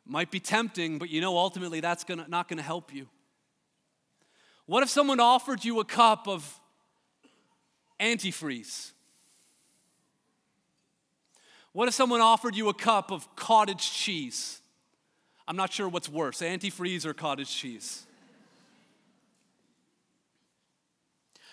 Might 0.05 0.29
be 0.29 0.39
tempting, 0.39 0.99
but 0.99 1.09
you 1.09 1.21
know 1.21 1.37
ultimately 1.37 1.79
that's 1.79 2.03
gonna, 2.03 2.25
not 2.27 2.47
going 2.47 2.57
to 2.57 2.63
help 2.63 2.93
you. 2.93 3.07
What 4.65 4.83
if 4.83 4.89
someone 4.89 5.19
offered 5.19 5.65
you 5.65 5.79
a 5.79 5.85
cup 5.85 6.27
of 6.27 6.59
antifreeze? 7.99 8.91
What 11.73 11.87
if 11.87 11.93
someone 11.93 12.21
offered 12.21 12.55
you 12.55 12.69
a 12.69 12.73
cup 12.73 13.11
of 13.11 13.33
cottage 13.35 13.91
cheese? 13.91 14.61
I'm 15.47 15.55
not 15.55 15.71
sure 15.71 15.87
what's 15.87 16.09
worse, 16.09 16.41
antifreeze 16.41 17.05
or 17.05 17.13
cottage 17.13 17.53
cheese. 17.53 18.05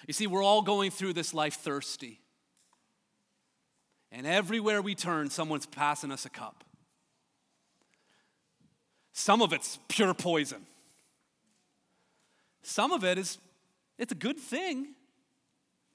You 0.07 0.15
see, 0.15 0.27
we're 0.27 0.43
all 0.43 0.63
going 0.63 0.91
through 0.91 1.13
this 1.13 1.35
life 1.35 1.55
thirsty. 1.55 2.21
And 4.11 4.27
everywhere 4.27 4.81
we 4.81 4.95
turn, 4.95 5.31
someone's 5.31 5.67
passing 5.67 6.11
us 6.11 6.25
a 6.25 6.31
cup. 6.31 6.65
Some 9.13 9.43
of 9.43 9.53
it's 9.53 9.79
pure 9.89 10.15
poison. 10.15 10.65
Some 12.63 12.93
of 12.93 13.05
it 13.05 13.19
is, 13.19 13.39
it's 13.99 14.13
a 14.13 14.17
good 14.17 14.39
thing, 14.39 14.95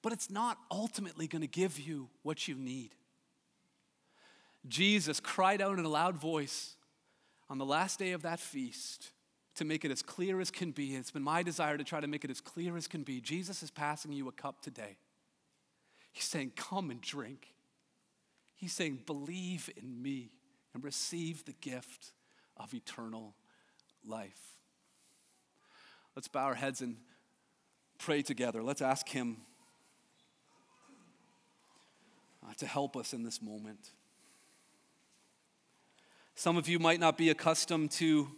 but 0.02 0.12
it's 0.12 0.30
not 0.30 0.58
ultimately 0.70 1.28
going 1.28 1.42
to 1.42 1.48
give 1.48 1.80
you 1.80 2.10
what 2.22 2.48
you 2.48 2.56
need. 2.56 2.92
Jesus 4.68 5.20
cried 5.20 5.62
out 5.62 5.80
in 5.80 5.86
a 5.86 5.90
loud 5.90 6.18
voice 6.18 6.76
on 7.50 7.58
the 7.58 7.66
last 7.66 8.00
day 8.00 8.12
of 8.12 8.22
that 8.24 8.40
feast 8.40 9.12
to 9.56 9.66
make 9.66 9.86
it 9.86 9.92
as 9.92 10.02
clear 10.02 10.42
as 10.42 10.50
can 10.50 10.72
be. 10.72 10.96
It's 10.96 11.12
been 11.12 11.24
my 11.24 11.44
desire 11.44 11.78
to 11.78 11.84
try 11.84 12.00
to 12.00 12.08
make 12.08 12.26
it 12.26 12.32
as 12.32 12.42
clear 12.42 12.76
as 12.78 12.88
can 12.88 13.04
be. 13.04 13.22
Jesus 13.22 13.62
is 13.62 13.72
passing 13.72 14.12
you 14.12 14.28
a 14.28 14.32
cup 14.32 14.62
today. 14.62 14.98
He's 16.12 16.26
saying, 16.26 16.54
Come 16.56 16.90
and 16.90 17.02
drink. 17.02 17.53
He's 18.64 18.72
saying, 18.72 19.00
Believe 19.06 19.70
in 19.76 20.02
me 20.02 20.30
and 20.74 20.82
receive 20.86 21.44
the 21.44 21.52
gift 21.52 22.14
of 22.56 22.74
eternal 22.74 23.36
life. 24.08 24.40
Let's 26.16 26.30
bow 26.30 26.46
our 26.46 26.54
heads 26.54 26.80
and 26.80 26.96
pray 27.98 28.22
together. 28.22 28.64
Let's 28.64 28.82
ask 28.82 29.10
Him 29.10 29.36
uh, 32.42 32.54
to 32.56 32.66
help 32.66 32.96
us 32.96 33.12
in 33.12 33.24
this 33.24 33.42
moment. 33.42 33.90
Some 36.34 36.56
of 36.56 36.70
you 36.70 36.80
might 36.80 37.02
not 37.02 37.18
be 37.18 37.32
accustomed 37.32 37.92
to 37.92 38.30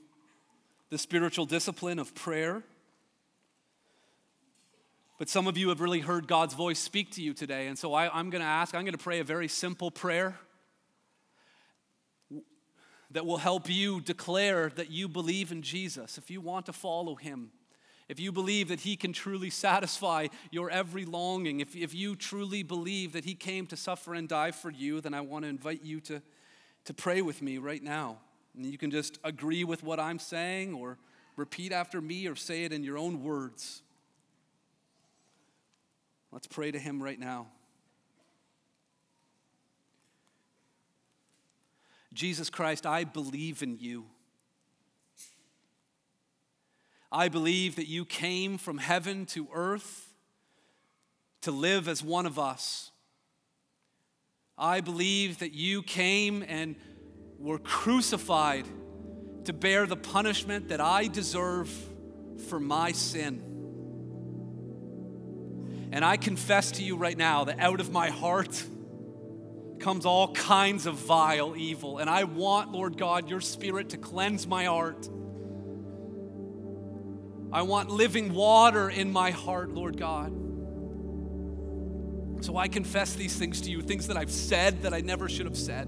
the 0.90 0.98
spiritual 0.98 1.46
discipline 1.46 2.00
of 2.00 2.16
prayer. 2.16 2.64
But 5.18 5.30
some 5.30 5.48
of 5.48 5.58
you 5.58 5.70
have 5.70 5.80
really 5.80 6.02
heard 6.02 6.28
God's 6.28 6.54
voice 6.54 6.80
speak 6.80 7.12
to 7.12 7.22
you 7.22 7.34
today. 7.34 7.68
And 7.68 7.78
so 7.80 7.94
I, 7.94 8.20
am 8.20 8.30
going 8.30 8.42
to 8.42 8.48
ask, 8.48 8.76
I'm 8.76 8.82
going 8.82 8.98
to 8.98 8.98
pray 8.98 9.20
a 9.20 9.24
very 9.24 9.48
simple 9.48 9.90
prayer 9.90 10.38
that 13.12 13.26
will 13.26 13.38
help 13.38 13.70
you 13.70 14.02
declare 14.02 14.70
that 14.76 14.92
you 14.92 15.08
believe 15.08 15.52
in 15.52 15.62
Jesus, 15.62 16.18
if 16.18 16.30
you 16.30 16.42
want 16.42 16.66
to 16.66 16.74
follow 16.74 17.16
him, 17.16 17.52
if 18.10 18.20
you 18.20 18.34
believe 18.34 18.68
that 18.68 18.82
he 18.82 18.98
can 18.98 19.14
truly 19.14 19.50
satisfy 19.50 20.28
your 20.52 20.70
every 20.70 21.06
longing, 21.06 21.62
if, 21.62 21.76
if 21.78 21.94
you 21.94 22.18
truly 22.18 22.62
believe 22.62 23.14
that 23.14 23.24
he 23.24 23.34
came 23.34 23.68
to 23.68 23.78
suffer 23.78 24.14
and 24.14 24.28
die 24.28 24.52
for 24.52 24.70
you, 24.70 25.00
then 25.00 25.14
I 25.14 25.22
want 25.22 25.44
to 25.44 25.50
invite 25.50 25.82
you 25.82 26.02
to, 26.02 26.22
to 26.86 26.94
pray 26.94 27.22
with 27.22 27.42
me 27.42 27.58
right 27.58 27.82
now. 27.82 28.18
And 28.54 28.66
you 28.66 28.78
can 28.78 28.92
just 28.92 29.18
agree 29.24 29.64
with 29.64 29.82
what 29.82 30.00
I'm 30.00 30.20
saying 30.20 30.74
or 30.74 30.98
repeat 31.38 31.72
after 31.72 32.02
me 32.02 32.28
or 32.28 32.36
say 32.36 32.66
it 32.66 32.74
in 32.74 32.84
your 32.84 32.98
own 32.98 33.24
words. 33.24 33.82
Let's 36.36 36.48
pray 36.48 36.70
to 36.70 36.78
him 36.78 37.02
right 37.02 37.18
now. 37.18 37.48
Jesus 42.12 42.50
Christ, 42.50 42.86
I 42.86 43.06
believe 43.06 43.64
in 43.64 43.78
you. 43.80 44.04
I 47.10 47.30
believe 47.30 47.78
that 47.78 47.88
you 47.88 48.04
came 48.04 48.58
from 48.58 48.80
heaven 48.80 49.26
to 49.28 49.48
earth 49.54 50.14
to 51.44 51.52
live 51.52 51.88
as 51.88 52.04
one 52.04 52.26
of 52.26 52.38
us. 52.38 52.92
I 54.58 54.82
believe 54.82 55.40
that 55.40 55.54
you 55.54 55.84
came 55.84 56.44
and 56.46 56.76
were 57.40 57.60
crucified 57.60 58.66
to 59.46 59.54
bear 59.54 59.86
the 59.86 59.96
punishment 59.96 60.68
that 60.68 60.82
I 60.82 61.08
deserve 61.08 61.72
for 62.50 62.60
my 62.60 62.92
sin. 62.92 63.55
And 65.96 66.06
I 66.06 66.18
confess 66.18 66.72
to 66.72 66.84
you 66.84 66.98
right 66.98 67.18
now 67.18 67.46
that 67.46 67.58
out 67.58 67.80
of 67.80 67.90
my 67.90 68.10
heart, 68.10 68.64
comes 69.80 70.06
all 70.06 70.34
kinds 70.34 70.88
of 70.88 70.96
vile 70.96 71.56
evil. 71.56 72.00
And 72.00 72.10
I 72.10 72.24
want, 72.24 72.72
Lord 72.72 72.98
God, 72.98 73.30
your 73.30 73.40
spirit 73.40 73.90
to 73.90 73.98
cleanse 73.98 74.48
my 74.48 74.66
heart. 74.66 75.08
I 77.52 77.62
want 77.62 77.90
living 77.90 78.34
water 78.34 78.90
in 78.90 79.12
my 79.12 79.32
heart, 79.32 79.70
Lord 79.70 79.98
God. 79.98 80.34
So 82.44 82.58
I 82.58 82.68
confess 82.68 83.14
these 83.14 83.36
things 83.36 83.62
to 83.62 83.72
you 83.72 83.82
things 83.82 84.08
that 84.08 84.18
I've 84.18 84.32
said 84.32 84.82
that 84.82 84.94
I 84.94 85.02
never 85.02 85.30
should 85.30 85.46
have 85.46 85.58
said, 85.58 85.88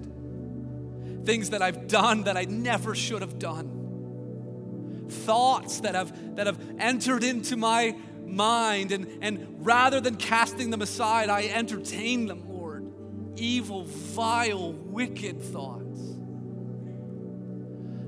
things 1.26 1.50
that 1.50 1.62
I've 1.62 1.88
done 1.88 2.24
that 2.24 2.38
I 2.38 2.46
never 2.46 2.96
should 2.96 3.22
have 3.22 3.38
done, 3.38 5.08
thoughts 5.10 5.82
that 5.82 5.96
have, 5.96 6.36
that 6.38 6.48
have 6.48 6.60
entered 6.80 7.24
into 7.24 7.58
my 7.58 7.96
mind, 8.28 8.92
and, 8.92 9.08
and 9.22 9.66
rather 9.66 10.00
than 10.02 10.16
casting 10.16 10.70
them 10.70 10.82
aside, 10.82 11.30
I 11.30 11.44
entertain 11.46 12.28
them, 12.28 12.44
Lord. 12.48 12.92
evil, 13.38 13.84
vile, 13.86 14.74
wicked 14.74 15.42
thoughts. 15.42 15.84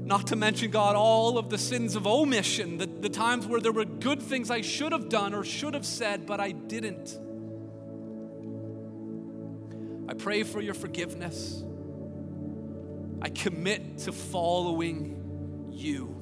Not 0.04 0.28
to 0.28 0.36
mention, 0.36 0.72
God, 0.72 0.96
all 0.96 1.38
of 1.38 1.50
the 1.50 1.58
sins 1.58 1.96
of 1.96 2.08
omission, 2.08 2.78
the, 2.80 2.88
the 2.88 3.10
times 3.10 3.46
where 3.46 3.62
there 3.62 3.72
were 3.72 3.86
good 3.86 4.22
things 4.22 4.50
I 4.50 4.62
should 4.62 4.92
have 4.92 5.08
done 5.08 5.36
or 5.36 5.44
should 5.44 5.76
have 5.76 5.86
said, 5.86 6.26
but 6.26 6.40
I 6.40 6.52
didn't. 6.52 7.20
I 10.10 10.16
pray 10.16 10.42
for 10.42 10.62
your 10.62 10.74
forgiveness. 10.74 11.64
I 13.22 13.30
commit 13.30 14.00
to 14.00 14.12
following 14.12 15.70
you. 15.72 16.19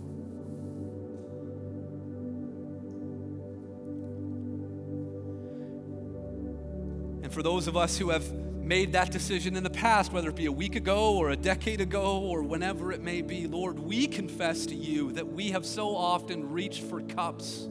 And 7.28 7.34
for 7.34 7.44
those 7.44 7.68
of 7.68 7.76
us 7.76 7.98
who 7.98 8.12
have 8.12 8.32
made 8.32 8.94
that 8.94 9.12
decision 9.12 9.58
in 9.58 9.64
the 9.64 9.70
past, 9.70 10.14
whether 10.14 10.30
it 10.30 10.38
be 10.38 10.46
a 10.46 10.52
week 10.52 10.78
ago 10.78 11.18
or 11.18 11.32
a 11.32 11.36
decade 11.36 11.82
ago 11.82 12.20
or 12.20 12.42
whenever 12.42 12.94
it 12.94 13.02
may 13.02 13.22
be, 13.22 13.48
Lord, 13.48 13.80
we 13.80 14.08
confess 14.08 14.66
to 14.68 14.76
you 14.76 15.12
that 15.12 15.28
we 15.28 15.52
have 15.52 15.66
so 15.66 15.94
often 15.94 16.50
reached 16.50 16.84
for 16.84 17.02
cups 17.02 17.68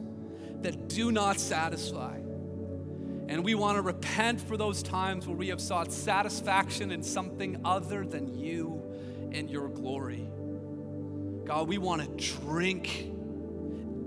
that 0.61 0.89
do 0.89 1.11
not 1.11 1.39
satisfy. 1.39 2.17
And 2.17 3.43
we 3.43 3.55
want 3.55 3.77
to 3.77 3.81
repent 3.81 4.39
for 4.39 4.57
those 4.57 4.83
times 4.83 5.25
where 5.25 5.35
we 5.35 5.47
have 5.47 5.59
sought 5.59 5.91
satisfaction 5.91 6.91
in 6.91 7.01
something 7.01 7.59
other 7.65 8.05
than 8.05 8.35
you 8.37 8.79
and 9.31 9.49
your 9.49 9.69
glory. 9.69 10.29
God, 11.45 11.67
we 11.67 11.79
want 11.79 12.03
to 12.03 12.35
drink 12.37 13.11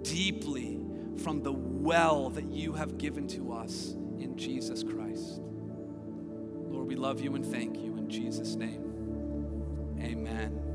deeply 0.02 0.78
from 1.24 1.42
the 1.42 1.52
well 1.52 2.30
that 2.30 2.52
you 2.52 2.74
have 2.74 2.98
given 2.98 3.26
to 3.26 3.52
us 3.52 3.96
in 4.22 4.36
Jesus 4.36 4.82
Christ. 4.82 5.40
Lord, 6.68 6.86
we 6.86 6.96
love 6.96 7.20
you 7.20 7.34
and 7.34 7.44
thank 7.44 7.78
you 7.78 7.96
in 7.96 8.08
Jesus' 8.08 8.54
name. 8.54 9.96
Amen. 10.00 10.69